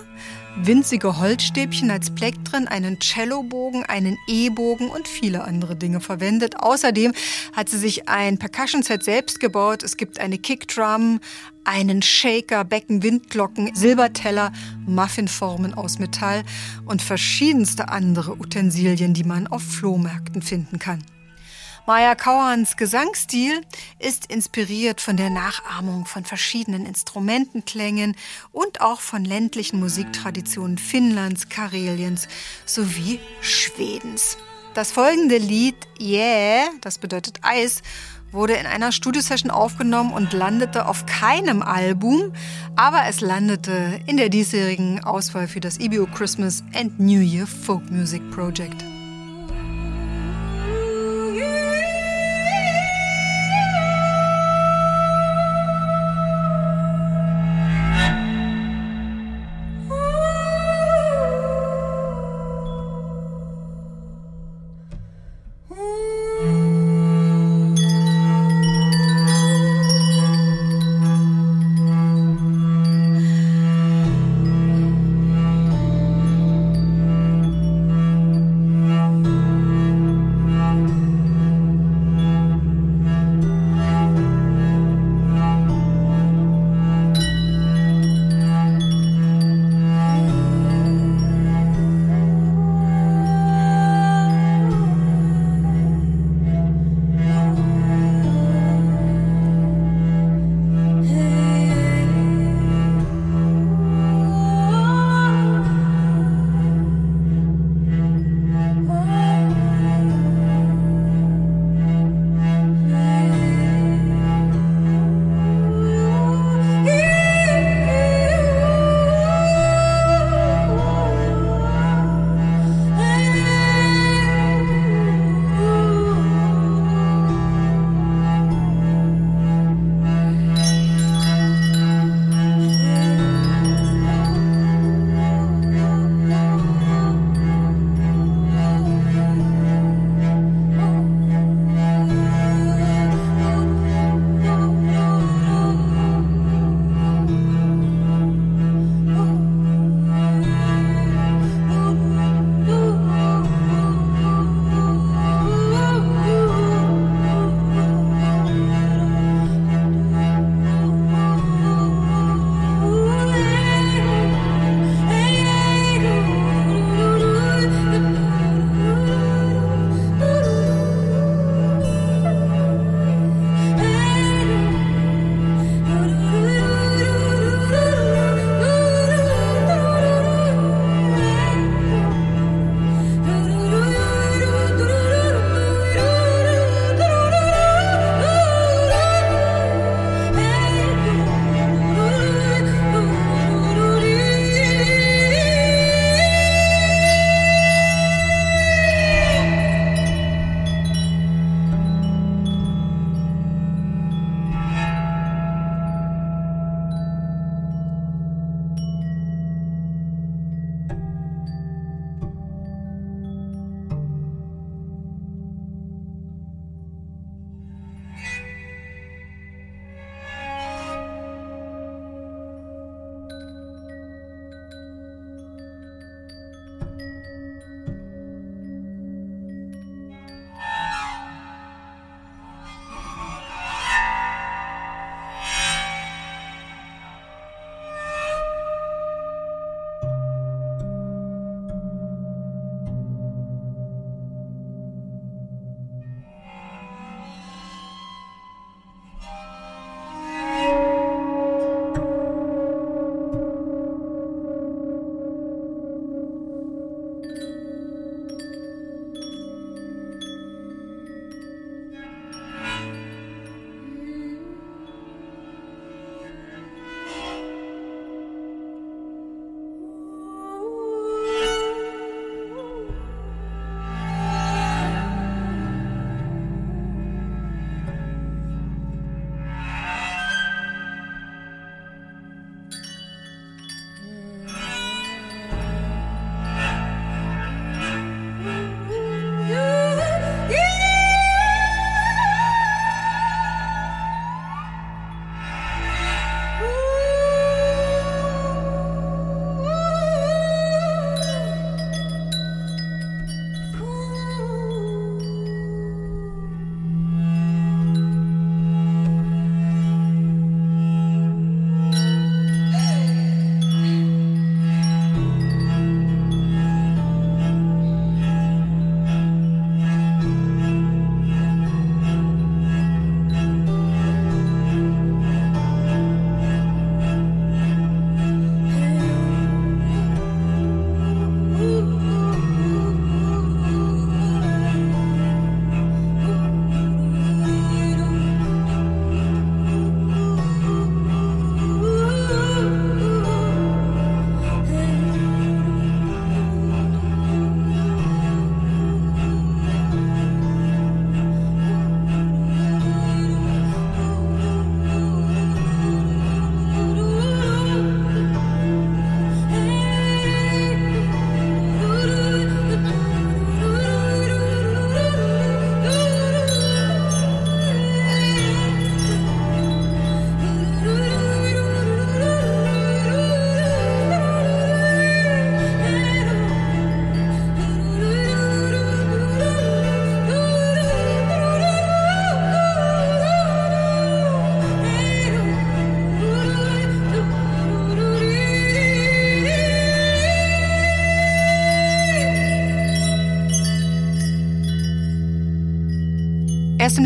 winzige 0.56 1.18
Holzstäbchen 1.18 1.92
als 1.92 2.10
Plektren, 2.12 2.68
einen 2.68 3.00
Cellobogen, 3.02 3.84
einen 3.84 4.18
E-Bogen 4.28 4.90
und 4.90 5.08
viele 5.08 5.44
andere 5.44 5.76
Dinge 5.76 6.02
verwendet. 6.02 6.58
Außerdem 6.60 7.14
hat 7.54 7.70
sie 7.70 7.78
sich 7.78 8.10
ein 8.10 8.38
Percussion-Set 8.38 9.04
selbst 9.04 9.40
gebaut. 9.40 9.84
Es 9.84 9.98
gibt 9.98 10.20
eine 10.20 10.38
Kickdrum, 10.38 11.20
einen 11.64 12.02
Shaker, 12.02 12.64
Becken, 12.64 13.04
Windglocken, 13.04 13.74
Silberteller, 13.76 14.52
Muffinformen 14.86 15.74
aus 15.74 16.00
Metall 16.00 16.44
und 16.86 17.02
verschiedenste 17.02 17.90
andere 17.90 18.34
Utensilien, 18.34 19.14
die 19.14 19.24
man 19.24 19.48
auf 19.48 19.64
Flohmärkten 19.64 20.42
finden 20.42 20.80
kann. 20.80 21.04
Maya 21.88 22.14
Kauhans 22.14 22.78
Gesangsstil 22.78 23.62
ist 23.98 24.32
inspiriert 24.32 25.02
von 25.02 25.18
der 25.18 25.32
Nachahmung 25.32 26.06
von 26.06 26.26
verschiedenen 26.26 26.86
Instrumentenklängen 26.86 28.16
und 28.52 28.82
auch 28.82 29.02
von 29.02 29.26
ländlichen 29.26 29.80
Musiktraditionen 29.80 30.78
Finnlands, 30.78 31.50
Kareliens 31.50 32.28
sowie 32.66 33.20
Schwedens. 33.42 34.38
Das 34.76 34.92
folgende 34.92 35.38
Lied 35.38 35.76
Yeah, 36.00 36.70
das 36.82 37.00
bedeutet 37.00 37.40
Eis, 37.42 37.82
wurde 38.32 38.54
in 38.54 38.68
einer 38.68 38.92
Studiosession 38.92 39.52
aufgenommen 39.52 40.14
und 40.14 40.34
landete 40.34 40.86
auf 40.86 41.06
keinem 41.08 41.64
Album, 41.64 42.32
aber 42.76 43.06
es 43.08 43.22
landete 43.22 44.00
in 44.06 44.18
der 44.18 44.30
diesjährigen 44.30 45.04
Auswahl 45.04 45.48
für 45.48 45.60
das 45.60 45.80
EBO 45.80 46.06
Christmas 46.06 46.64
and 46.74 47.00
New 47.00 47.22
Year 47.22 47.48
Folk 47.48 47.90
Music 47.90 48.22
Project. 48.32 48.86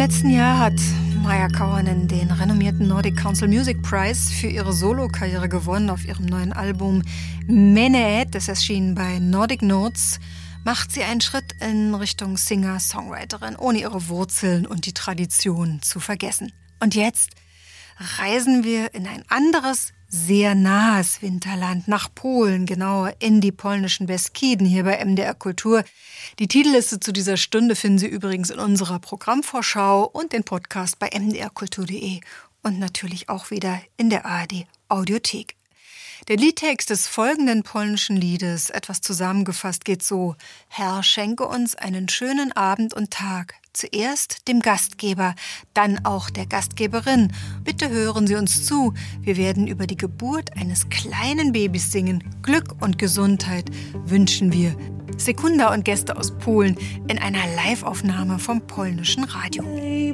Letzten 0.06 0.30
Jahr 0.30 0.60
hat 0.60 0.80
Maya 1.24 1.48
Kauhanen 1.48 2.08
den 2.08 2.30
renommierten 2.30 2.88
Nordic 2.88 3.18
Council 3.18 3.48
Music 3.48 3.82
Prize 3.82 4.32
für 4.32 4.46
ihre 4.46 4.72
Solokarriere 4.72 5.50
gewonnen 5.50 5.90
auf 5.90 6.06
ihrem 6.06 6.28
neuen 6.28 6.54
Album 6.54 7.02
Meneet. 7.48 8.36
Das 8.36 8.48
erschien 8.48 8.94
bei 8.94 9.18
Nordic 9.18 9.64
Notes. 9.64 10.20
Macht 10.64 10.92
sie 10.92 11.02
einen 11.02 11.22
Schritt 11.22 11.56
in 11.60 11.96
Richtung 11.96 12.38
Singer-Songwriterin, 12.38 13.56
ohne 13.56 13.80
ihre 13.80 14.08
Wurzeln 14.08 14.68
und 14.68 14.86
die 14.86 14.94
Tradition 14.94 15.82
zu 15.82 16.00
vergessen. 16.00 16.54
Und 16.80 16.94
jetzt 16.94 17.32
reisen 18.20 18.64
wir 18.64 18.94
in 18.94 19.08
ein 19.08 19.24
anderes, 19.28 19.92
sehr 20.16 20.56
nahes 20.56 21.22
Winterland, 21.22 21.88
nach 21.88 22.10
Polen, 22.14 22.66
genauer 22.66 23.14
in 23.20 23.42
die 23.42 23.52
polnischen 23.52 24.08
Beskiden 24.08 24.66
hier 24.66 24.86
bei 24.86 25.04
MDR 25.04 25.34
Kultur. 25.34 25.84
Die 26.40 26.48
Titelliste 26.48 27.00
zu 27.00 27.12
dieser 27.12 27.36
Stunde 27.36 27.76
finden 27.76 28.00
Sie 28.00 28.08
übrigens 28.08 28.50
in 28.50 28.60
unserer 28.60 29.00
Programmvorschau 29.00 30.06
und 30.06 30.32
den 30.32 30.46
Podcast 30.46 31.00
bei 31.00 31.10
mdrkultur.de 31.14 32.22
und 32.64 32.80
natürlich 32.80 33.28
auch 33.28 33.52
wieder 33.52 33.82
in 33.98 34.10
der 34.10 34.26
ARD 34.26 34.66
Audiothek. 34.88 35.56
Der 36.30 36.38
Liedtext 36.38 36.90
des 36.90 37.08
folgenden 37.08 37.64
polnischen 37.64 38.16
Liedes, 38.16 38.70
etwas 38.70 39.02
zusammengefasst, 39.02 39.84
geht 39.84 40.02
so: 40.02 40.36
Herr, 40.70 41.04
schenke 41.04 41.46
uns 41.46 41.76
einen 41.76 42.08
schönen 42.08 42.54
Abend 42.54 42.94
und 42.94 43.12
Tag. 43.12 43.56
Zuerst 43.76 44.48
dem 44.48 44.62
Gastgeber, 44.62 45.36
dann 45.74 46.06
auch 46.06 46.30
der 46.30 46.46
Gastgeberin. 46.46 47.34
Bitte 47.66 47.90
hören 47.90 48.26
Sie 48.26 48.36
uns 48.36 48.66
zu. 48.66 48.94
Wir 49.20 49.36
werden 49.36 49.68
über 49.68 49.86
die 49.86 49.98
Geburt 49.98 50.56
eines 50.56 50.88
kleinen 50.88 51.52
Babys 51.52 51.92
singen. 51.92 52.24
Glück 52.42 52.82
und 52.82 52.98
Gesundheit 52.98 53.70
wünschen 54.06 54.54
wir 54.54 54.78
Sekunda 55.18 55.74
und 55.74 55.84
Gäste 55.84 56.16
aus 56.16 56.38
Polen 56.38 56.78
in 57.10 57.20
einer 57.20 57.44
Liveaufnahme 57.68 58.40
vom 58.40 58.66
polnischen 58.66 59.26
Radio. 59.26 59.64
Dej 59.64 60.14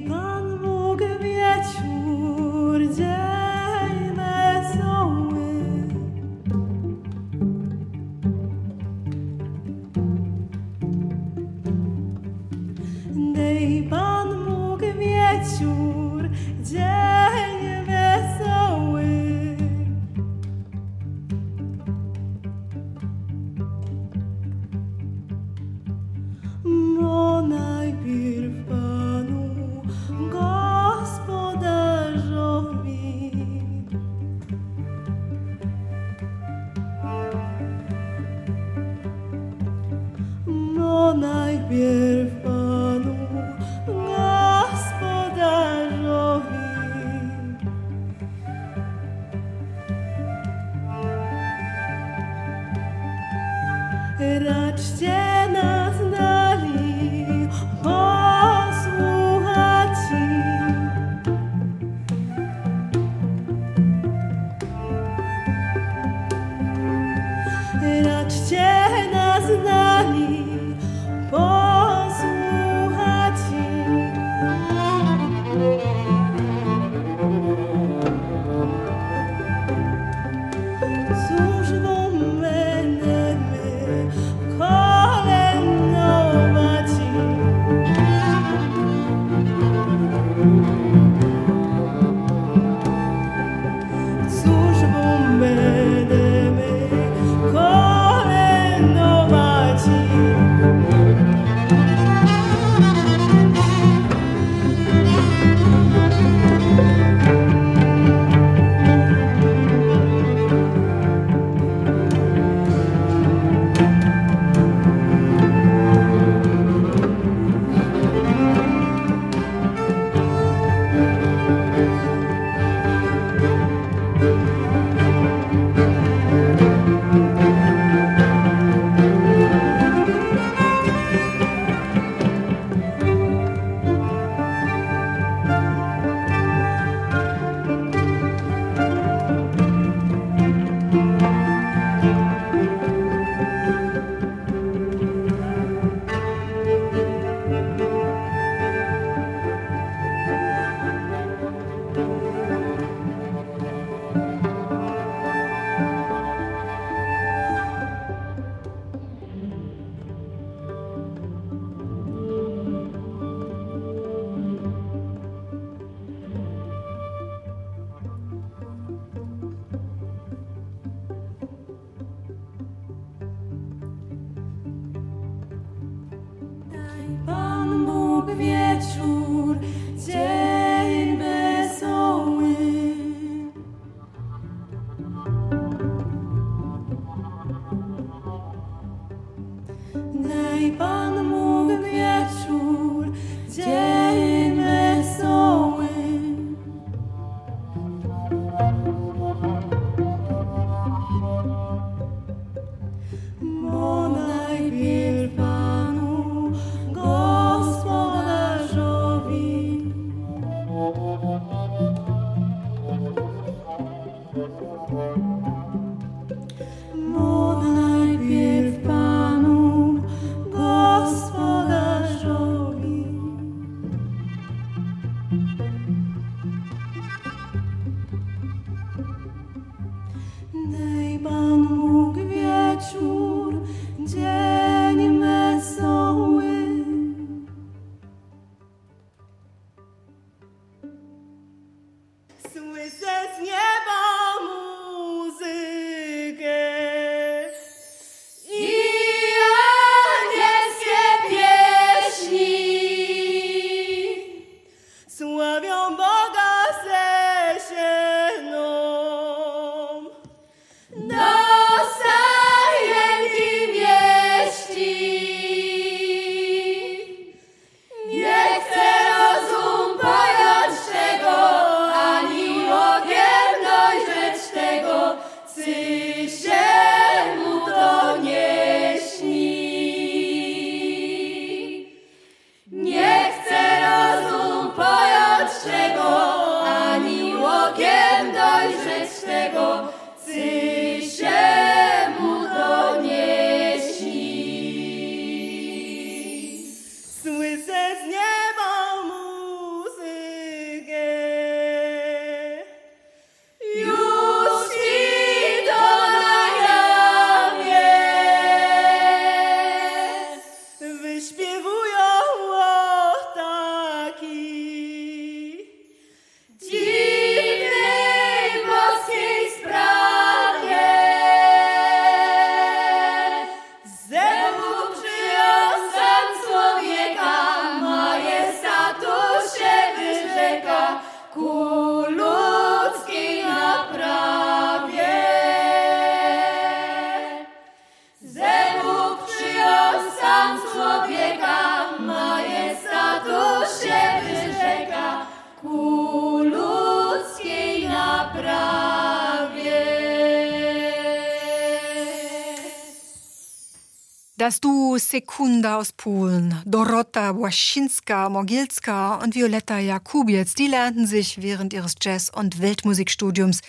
Das 354.41 354.59
Duo 354.59 354.97
Sekunda 354.97 355.77
aus 355.77 355.91
Polen, 355.91 356.63
Dorota 356.65 357.29
Błaszczynska-Mogilska 357.29 359.21
und 359.21 359.35
Violetta 359.35 359.77
Jakubiec, 359.77 360.55
die 360.55 360.65
lernten 360.65 361.05
sich 361.05 361.43
während 361.43 361.73
ihres 361.73 361.93
Jazz- 362.01 362.31
und 362.31 362.59
Weltmusikstudiums 362.59 363.61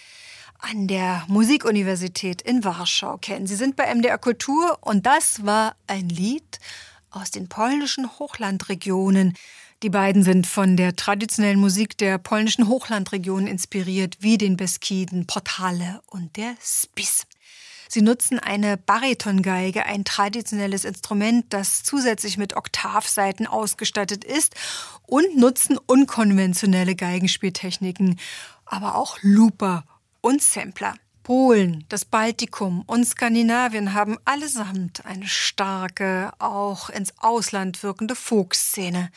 an 0.60 0.88
der 0.88 1.26
Musikuniversität 1.28 2.40
in 2.40 2.64
Warschau 2.64 3.18
kennen. 3.18 3.46
Sie 3.46 3.54
sind 3.54 3.76
bei 3.76 3.94
MDR 3.94 4.16
Kultur 4.16 4.78
und 4.80 5.04
das 5.04 5.44
war 5.44 5.76
ein 5.88 6.08
Lied 6.08 6.58
aus 7.10 7.30
den 7.30 7.50
polnischen 7.50 8.08
Hochlandregionen. 8.18 9.34
Die 9.82 9.90
beiden 9.90 10.22
sind 10.22 10.46
von 10.46 10.78
der 10.78 10.96
traditionellen 10.96 11.60
Musik 11.60 11.98
der 11.98 12.16
polnischen 12.16 12.66
Hochlandregionen 12.66 13.46
inspiriert, 13.46 14.16
wie 14.20 14.38
den 14.38 14.56
Beskiden, 14.56 15.26
Portale 15.26 16.00
und 16.06 16.34
der 16.38 16.54
Spis. 16.62 17.26
Sie 17.94 18.00
nutzen 18.00 18.38
eine 18.38 18.78
Baritongeige, 18.78 19.84
ein 19.84 20.06
traditionelles 20.06 20.86
Instrument, 20.86 21.44
das 21.50 21.82
zusätzlich 21.82 22.38
mit 22.38 22.56
Oktavseiten 22.56 23.46
ausgestattet 23.46 24.24
ist 24.24 24.54
und 25.06 25.36
nutzen 25.36 25.76
unkonventionelle 25.76 26.96
Geigenspieltechniken, 26.96 28.18
aber 28.64 28.94
auch 28.94 29.18
Looper 29.20 29.84
und 30.22 30.40
Sampler. 30.40 30.94
Polen, 31.22 31.84
das 31.90 32.06
Baltikum 32.06 32.82
und 32.86 33.04
Skandinavien 33.04 33.92
haben 33.92 34.16
allesamt 34.24 35.04
eine 35.04 35.26
starke, 35.26 36.32
auch 36.38 36.88
ins 36.88 37.12
Ausland 37.18 37.82
wirkende 37.82 38.14
Folkszene. 38.14 39.10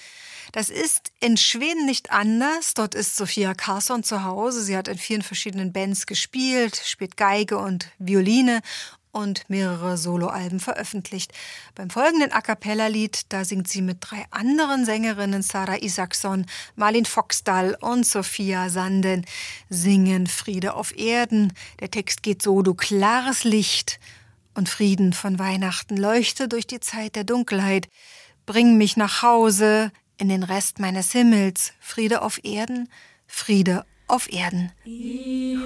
Das 0.52 0.70
ist 0.70 1.12
in 1.20 1.38
Schweden 1.38 1.86
nicht 1.86 2.12
anders. 2.12 2.74
Dort 2.74 2.96
ist 2.96 3.16
Sophia 3.16 3.54
Carson 3.54 4.04
zu 4.04 4.24
Hause. 4.24 4.62
Sie 4.62 4.78
hat 4.78 4.88
in 4.88 4.98
vielen 4.98 5.22
verschiedenen 5.22 5.74
Bands 5.74 6.06
gespielt, 6.06 6.82
spielt 6.84 7.18
Geige 7.18 7.58
und 7.58 7.90
Violine 8.00 8.62
und 9.16 9.50
mehrere 9.50 9.98
Soloalben 9.98 10.60
veröffentlicht. 10.60 11.32
Beim 11.74 11.90
folgenden 11.90 12.34
A 12.34 12.42
cappella-Lied, 12.42 13.28
da 13.30 13.46
singt 13.46 13.70
sie 13.70 13.82
mit 13.82 13.98
drei 14.02 14.26
anderen 14.30 14.84
Sängerinnen, 14.84 15.42
Sarah 15.42 15.82
Isaksson, 15.82 16.46
Marlin 16.76 17.06
Foxdal 17.06 17.78
und 17.80 18.06
Sophia 18.06 18.70
Sanden, 18.70 19.26
singen 19.70 20.28
Friede 20.28 20.74
auf 20.74 20.98
Erden. 20.98 21.54
Der 21.80 21.90
Text 21.90 22.24
geht 22.24 22.42
so, 22.42 22.62
du 22.62 22.74
klares 22.74 23.46
Licht 23.46 24.02
und 24.54 24.68
Frieden 24.68 25.14
von 25.14 25.40
Weihnachten 25.40 25.96
leuchte 25.96 26.50
durch 26.50 26.68
die 26.68 26.82
Zeit 26.82 27.16
der 27.16 27.24
Dunkelheit. 27.24 27.88
Bring 28.46 28.78
mich 28.78 28.98
nach 28.98 29.22
Hause 29.22 29.92
in 30.18 30.30
den 30.30 30.44
Rest 30.44 30.80
meines 30.80 31.12
Himmels. 31.12 31.74
Friede 31.80 32.22
auf 32.22 32.40
Erden, 32.44 32.90
Friede 33.28 33.86
auf 34.08 34.32
Erden. 34.32 34.72
Ich 34.84 35.58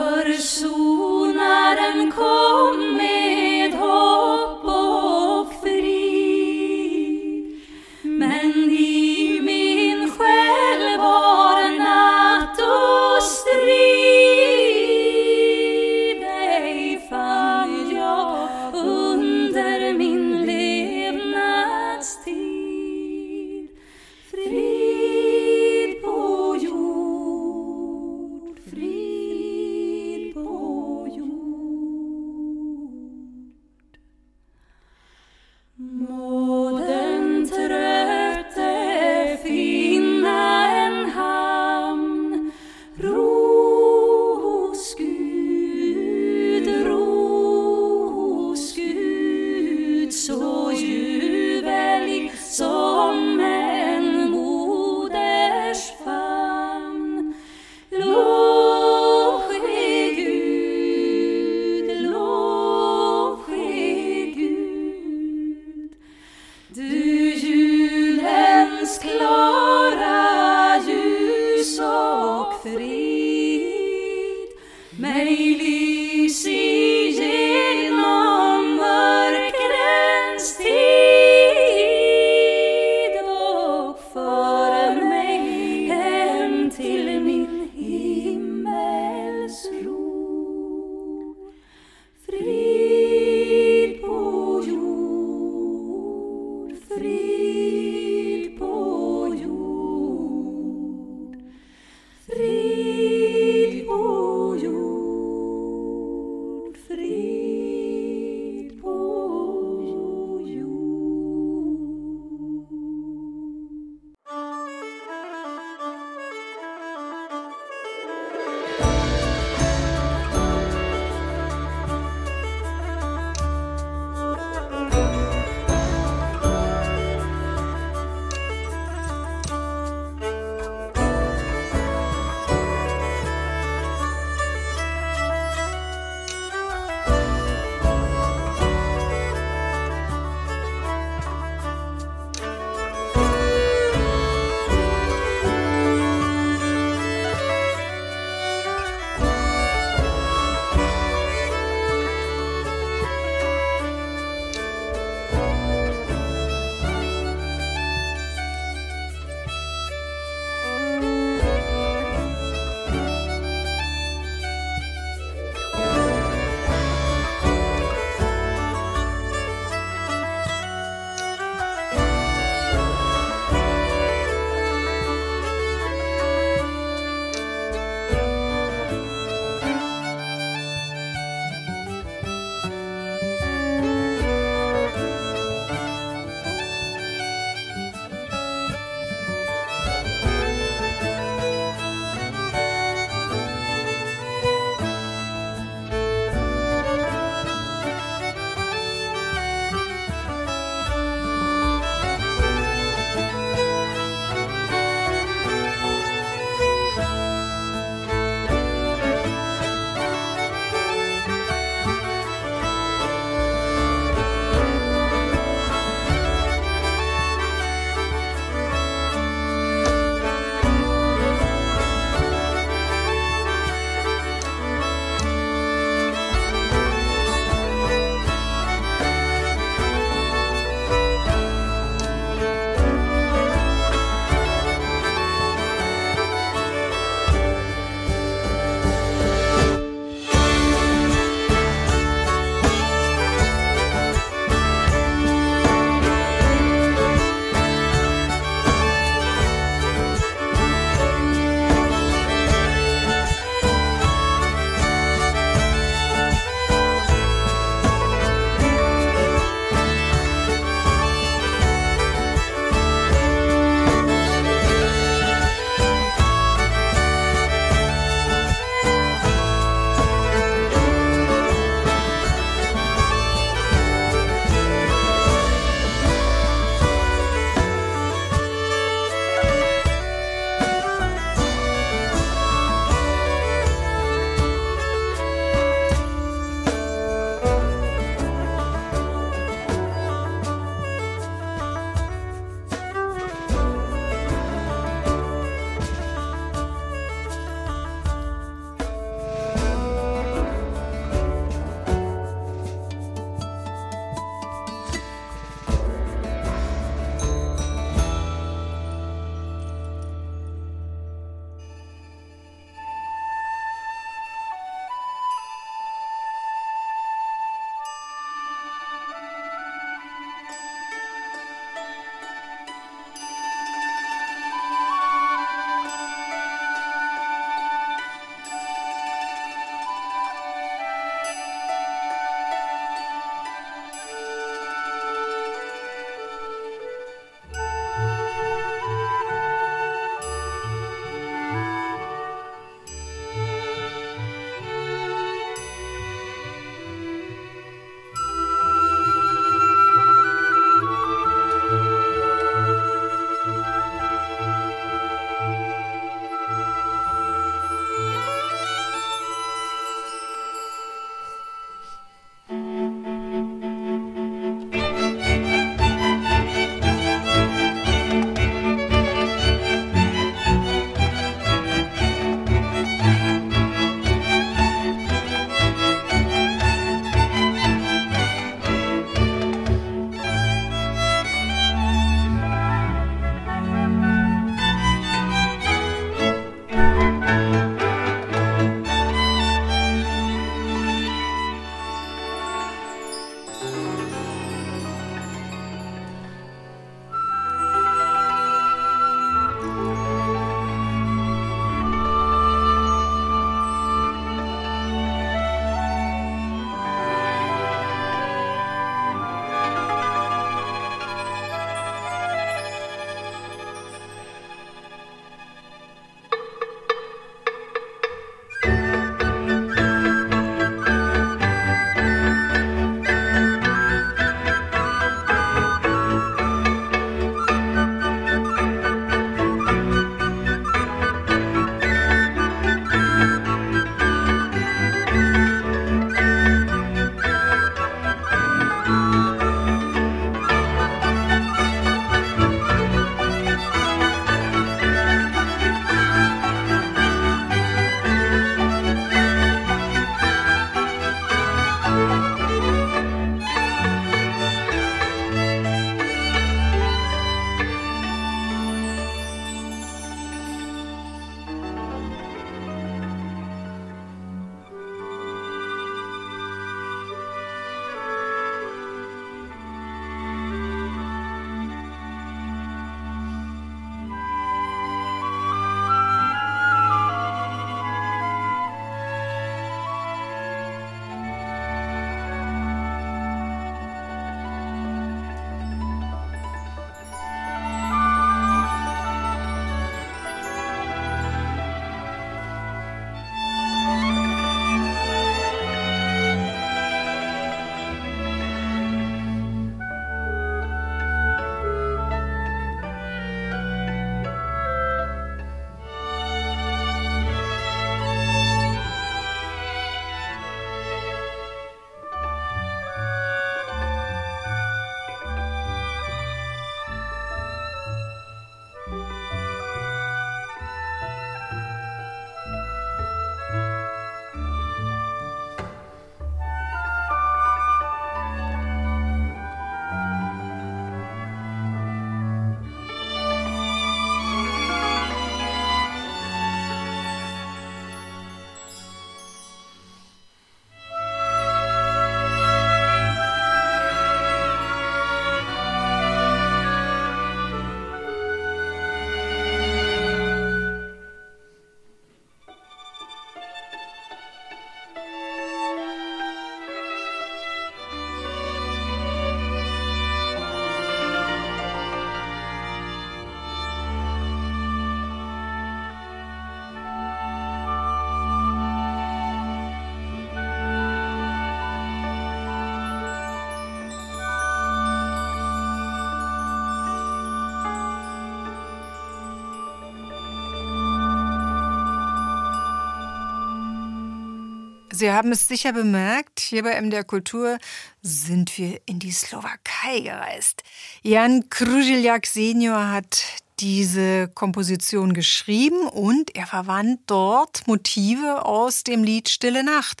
Sie 584.96 585.12
haben 585.12 585.30
es 585.30 585.46
sicher 585.46 585.74
bemerkt, 585.74 586.40
hier 586.40 586.62
bei 586.62 586.80
MDR 586.80 587.04
Kultur 587.04 587.58
sind 588.00 588.56
wir 588.56 588.80
in 588.86 588.98
die 588.98 589.10
Slowakei 589.10 590.00
gereist. 590.00 590.62
Jan 591.02 591.50
Kružiljak 591.50 592.24
Senior 592.24 592.92
hat 592.92 593.22
diese 593.60 594.28
Komposition 594.28 595.12
geschrieben 595.12 595.86
und 595.86 596.34
er 596.34 596.46
verwandt 596.46 597.00
dort 597.08 597.66
Motive 597.66 598.46
aus 598.46 598.84
dem 598.84 599.04
Lied 599.04 599.28
Stille 599.28 599.64
Nacht 599.64 600.00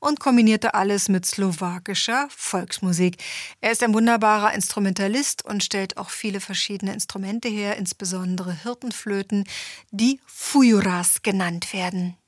und 0.00 0.20
kombinierte 0.20 0.74
alles 0.74 1.08
mit 1.08 1.24
slowakischer 1.24 2.28
Volksmusik. 2.28 3.16
Er 3.62 3.72
ist 3.72 3.82
ein 3.82 3.94
wunderbarer 3.94 4.52
Instrumentalist 4.52 5.46
und 5.46 5.64
stellt 5.64 5.96
auch 5.96 6.10
viele 6.10 6.40
verschiedene 6.40 6.92
Instrumente 6.92 7.48
her, 7.48 7.78
insbesondere 7.78 8.52
Hirtenflöten, 8.52 9.44
die 9.92 10.20
Fujuras 10.26 11.22
genannt 11.22 11.72
werden. 11.72 12.18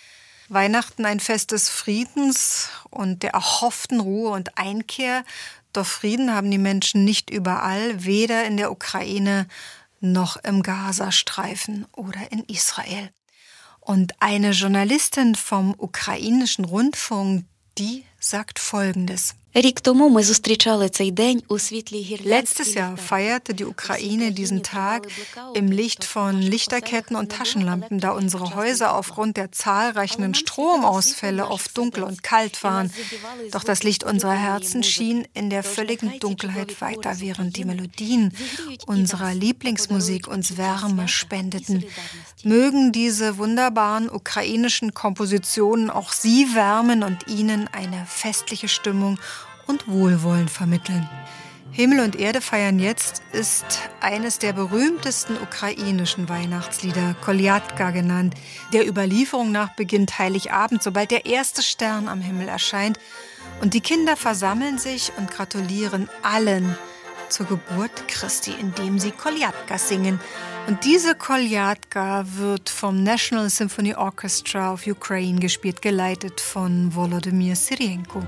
Weihnachten 0.49 1.05
ein 1.05 1.21
Fest 1.21 1.53
des 1.53 1.69
Friedens 1.69 2.71
und 2.91 3.23
der 3.23 3.33
erhofften 3.33 4.01
Ruhe 4.01 4.31
und 4.31 4.57
Einkehr. 4.57 5.25
Doch 5.73 5.87
Frieden 5.87 6.35
haben 6.35 6.51
die 6.51 6.59
Menschen 6.59 7.05
nicht 7.05 7.31
überall, 7.31 8.05
weder 8.05 8.45
in 8.45 8.57
der 8.57 8.73
Ukraine 8.73 9.47
noch 10.01 10.37
im 10.37 10.63
Gazastreifen 10.63 11.87
oder 11.93 12.33
in 12.33 12.45
Israel. 12.45 13.11
Und 13.81 14.15
eine 14.21 14.51
Journalistin 14.51 15.35
vom 15.35 15.75
ukrainischen 15.77 16.65
Rundfunk, 16.65 17.45
die 17.79 18.05
sagt 18.21 18.59
Folgendes. 18.59 19.35
Letztes 22.25 22.75
Jahr 22.75 22.97
feierte 22.99 23.55
die 23.55 23.65
Ukraine 23.65 24.33
diesen 24.33 24.63
Tag 24.63 25.09
im 25.55 25.73
Licht 25.73 26.05
von 26.05 26.41
Lichterketten 26.41 27.17
und 27.17 27.33
Taschenlampen, 27.33 27.99
da 27.99 28.11
unsere 28.11 28.55
Häuser 28.55 28.95
aufgrund 28.95 29.39
der 29.39 29.51
zahlreichen 29.51 30.35
Stromausfälle 30.35 31.49
oft 31.49 31.77
dunkel 31.77 32.05
und 32.05 32.23
kalt 32.23 32.63
waren. 32.63 32.93
Doch 33.51 33.65
das 33.65 33.83
Licht 33.83 34.05
unserer 34.05 34.35
Herzen 34.35 34.83
schien 34.83 35.27
in 35.33 35.49
der 35.49 35.63
völligen 35.63 36.21
Dunkelheit 36.21 36.83
weiter, 36.83 37.19
während 37.19 37.57
die 37.57 37.65
Melodien 37.65 38.35
unserer 38.87 39.33
Lieblingsmusik 39.33 40.29
uns 40.29 40.59
Wärme 40.59 41.09
spendeten. 41.09 41.85
Mögen 42.45 42.93
diese 42.93 43.39
wunderbaren 43.39 44.11
ukrainischen 44.11 44.93
Kompositionen 44.93 45.89
auch 45.91 46.13
Sie 46.13 46.55
wärmen 46.55 47.03
und 47.03 47.27
Ihnen 47.29 47.67
eine 47.73 48.07
festliche 48.07 48.69
Stimmung 48.69 49.19
und 49.69 49.87
Wohlwollen 49.87 50.49
vermitteln. 50.49 51.09
Himmel 51.71 52.01
und 52.01 52.17
Erde 52.17 52.41
feiern 52.41 52.81
jetzt 52.81 53.23
ist 53.33 53.65
eines 54.01 54.39
der 54.39 54.53
berühmtesten 54.53 55.37
ukrainischen 55.37 56.29
Weihnachtslieder, 56.29 57.15
Koljatka 57.21 57.91
genannt. 57.91 58.35
Der 58.73 58.89
Überlieferung 58.89 59.53
nach 59.53 59.77
beginnt 59.77 60.19
Heiligabend, 60.19 60.83
sobald 60.83 61.13
der 61.13 61.27
erste 61.27 61.63
Stern 61.63 62.09
am 62.09 62.21
Himmel 62.21 62.49
erscheint. 62.49 62.99
Und 63.61 63.75
die 63.75 63.81
Kinder 63.81 64.17
versammeln 64.17 64.79
sich 64.79 65.13
und 65.19 65.31
gratulieren 65.31 66.09
allen 66.23 66.77
zur 67.29 67.47
Geburt 67.47 68.09
Christi, 68.09 68.55
indem 68.59 68.99
sie 68.99 69.11
Koljatka 69.11 69.79
singen. 69.79 70.19
Und 70.67 70.85
diese 70.85 71.15
Koljatka 71.15 72.25
wird 72.27 72.71
vom 72.71 73.03
National 73.03 73.51
Symphony 73.51 73.95
Orchestra 73.95 74.73
of 74.73 74.87
Ukraine 74.87 75.39
gespielt, 75.39 75.83
geleitet 75.83 76.41
von 76.41 76.95
Volodymyr 76.95 77.55
Sirienko. 77.55 78.23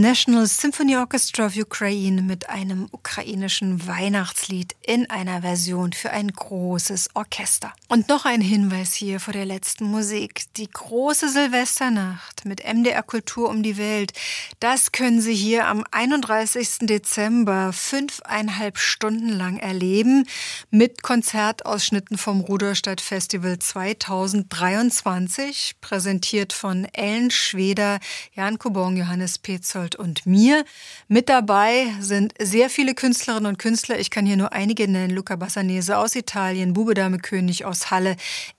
National 0.00 0.46
Symphony 0.46 0.96
Orchestra 0.96 1.46
of 1.46 1.56
Ukraine 1.56 2.22
mit 2.22 2.48
einem 2.48 2.86
ukrainischen 2.92 3.88
Weihnachtslied 3.88 4.76
in 4.86 5.10
einer 5.10 5.40
Version 5.40 5.92
für 5.92 6.10
ein 6.10 6.28
großes 6.28 7.08
Orchester. 7.14 7.72
Und 7.88 8.08
noch 8.08 8.24
ein 8.24 8.40
Hinweis 8.40 8.94
hier 8.94 9.18
vor 9.18 9.32
der 9.32 9.44
letzten 9.44 9.86
Musik. 9.86 10.44
Die 10.56 10.70
große 10.70 11.28
Silvesternacht 11.28 12.44
mit 12.44 12.62
MDR 12.64 13.02
Kultur 13.02 13.48
um 13.48 13.64
die 13.64 13.76
Welt. 13.76 14.12
Das 14.60 14.92
können 14.92 15.20
Sie 15.20 15.34
hier 15.34 15.66
am 15.66 15.82
31. 15.90 16.78
Dezember 16.82 17.72
fünfeinhalb 17.72 18.78
Stunden 18.78 19.30
lang 19.30 19.56
erleben 19.56 20.28
mit 20.70 21.02
Konzertausschnitten 21.02 22.18
vom 22.18 22.40
Ruderstadt 22.40 23.00
Festival 23.00 23.58
2023, 23.58 25.74
präsentiert 25.80 26.52
von 26.52 26.86
Ellen 26.92 27.32
Schweder, 27.32 27.98
Jan 28.34 28.60
Kubong, 28.60 28.96
Johannes 28.96 29.38
Petzold 29.38 29.87
und 29.96 30.26
mir. 30.26 30.64
Mit 31.08 31.28
dabei 31.28 31.86
sind 32.00 32.34
sehr 32.40 32.70
viele 32.70 32.94
Künstlerinnen 32.94 33.46
und 33.46 33.58
Künstler. 33.58 33.98
Ich 33.98 34.10
kann 34.10 34.26
hier 34.26 34.36
nur 34.36 34.52
einige 34.52 34.88
nennen. 34.88 35.14
Luca 35.14 35.36
Bassanese 35.36 35.98
aus 35.98 36.16
Italien, 36.16 36.72
Bube 36.72 36.94
Dame 36.94 37.18
König 37.18 37.64
aus 37.64 37.90
Halle, 37.90 38.16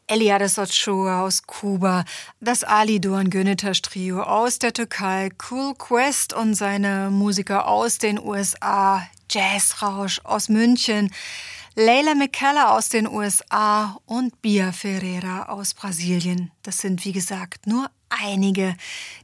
Eliades 0.08 0.58
Ochoa 0.58 1.22
aus 1.22 1.44
Kuba, 1.44 2.06
das 2.40 2.64
Ali 2.64 3.00
Doğan 3.00 3.30
Gönetaş 3.30 3.82
Trio 3.82 4.24
aus 4.24 4.60
der 4.60 4.74
Türkei, 4.74 5.30
Cool 5.50 5.76
Quest 5.76 6.34
und 6.34 6.56
seine 6.56 7.10
Musiker 7.12 7.68
aus 7.68 7.98
den 7.98 8.20
USA, 8.20 9.08
Jazzrausch 9.30 10.20
aus 10.24 10.50
München, 10.50 11.12
Leila 11.76 12.16
McKellar 12.16 12.74
aus 12.74 12.90
den 12.90 13.08
USA 13.08 13.98
und 14.06 14.42
Bia 14.42 14.72
Ferreira 14.72 15.44
aus 15.44 15.74
Brasilien. 15.74 16.52
Das 16.64 16.80
sind, 16.80 17.06
wie 17.06 17.14
gesagt, 17.14 17.68
nur 17.68 17.90
einige 18.10 18.76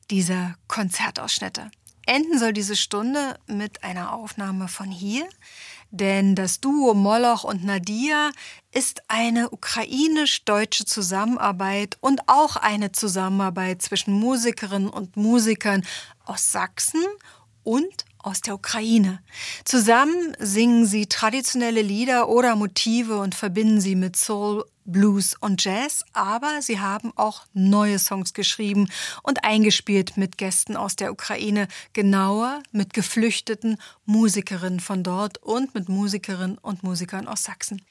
dieser 0.09 0.55
Konzertausschnitte. 0.67 1.71
Enden 2.05 2.37
soll 2.37 2.53
diese 2.53 2.75
Stunde 2.75 3.37
mit 3.47 3.83
einer 3.83 4.13
Aufnahme 4.13 4.67
von 4.67 4.89
hier, 4.91 5.27
denn 5.91 6.35
das 6.35 6.59
Duo 6.59 6.93
Moloch 6.93 7.43
und 7.43 7.63
Nadia 7.63 8.31
ist 8.71 9.03
eine 9.07 9.49
ukrainisch-deutsche 9.49 10.85
Zusammenarbeit 10.85 11.97
und 12.01 12.21
auch 12.27 12.57
eine 12.57 12.91
Zusammenarbeit 12.91 13.81
zwischen 13.81 14.13
Musikerinnen 14.13 14.89
und 14.89 15.17
Musikern 15.17 15.83
aus 16.25 16.51
Sachsen 16.51 17.03
und 17.63 18.05
aus 18.19 18.41
der 18.41 18.55
Ukraine. 18.55 19.19
Zusammen 19.63 20.35
singen 20.39 20.85
sie 20.85 21.05
traditionelle 21.05 21.81
Lieder 21.81 22.29
oder 22.29 22.55
Motive 22.55 23.19
und 23.19 23.35
verbinden 23.35 23.81
sie 23.81 23.95
mit 23.95 24.15
Soul, 24.15 24.65
Blues 24.85 25.35
und 25.39 25.63
Jazz, 25.63 26.05
aber 26.13 26.61
sie 26.61 26.79
haben 26.79 27.11
auch 27.15 27.41
neue 27.53 27.99
Songs 27.99 28.33
geschrieben 28.33 28.87
und 29.23 29.43
eingespielt 29.43 30.17
mit 30.17 30.37
Gästen 30.37 30.77
aus 30.77 30.95
der 30.95 31.11
Ukraine, 31.11 31.67
genauer 31.93 32.61
mit 32.71 32.93
geflüchteten 32.93 33.77
Musikerinnen 34.05 34.79
von 34.79 35.03
dort 35.03 35.39
und 35.39 35.75
mit 35.75 35.89
Musikerinnen 35.89 36.57
und 36.57 36.83
Musikern 36.83 37.27
aus 37.27 37.43
Sachsen. 37.43 37.81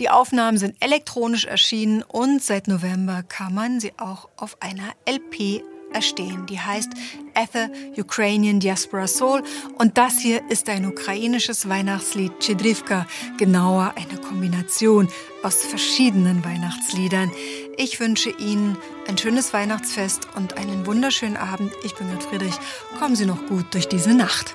Die 0.00 0.10
Aufnahmen 0.10 0.58
sind 0.58 0.82
elektronisch 0.82 1.44
erschienen 1.44 2.02
und 2.02 2.42
seit 2.42 2.68
November 2.68 3.22
kann 3.22 3.54
man 3.54 3.80
sie 3.80 3.92
auch 3.98 4.28
auf 4.36 4.60
einer 4.60 4.92
LP 5.08 5.62
erstehen. 5.94 6.46
Die 6.46 6.58
heißt 6.58 6.90
Ether 7.34 7.70
Ukrainian 7.96 8.60
Diaspora 8.60 9.06
Soul 9.06 9.42
und 9.78 9.98
das 9.98 10.18
hier 10.18 10.42
ist 10.48 10.68
ein 10.68 10.86
ukrainisches 10.86 11.68
Weihnachtslied 11.68 12.32
Chedrivka, 12.40 13.06
genauer 13.38 13.94
eine 13.96 14.20
Kombination 14.20 15.08
aus 15.42 15.56
verschiedenen 15.64 16.44
Weihnachtsliedern. 16.44 17.30
Ich 17.76 18.00
wünsche 18.00 18.30
Ihnen 18.30 18.76
ein 19.08 19.18
schönes 19.18 19.52
Weihnachtsfest 19.52 20.28
und 20.36 20.56
einen 20.58 20.86
wunderschönen 20.86 21.36
Abend. 21.36 21.72
Ich 21.84 21.94
bin 21.94 22.08
Gerd 22.08 22.22
Friedrich. 22.22 22.54
Kommen 22.98 23.16
Sie 23.16 23.26
noch 23.26 23.46
gut 23.46 23.66
durch 23.72 23.88
diese 23.88 24.14
Nacht. 24.14 24.54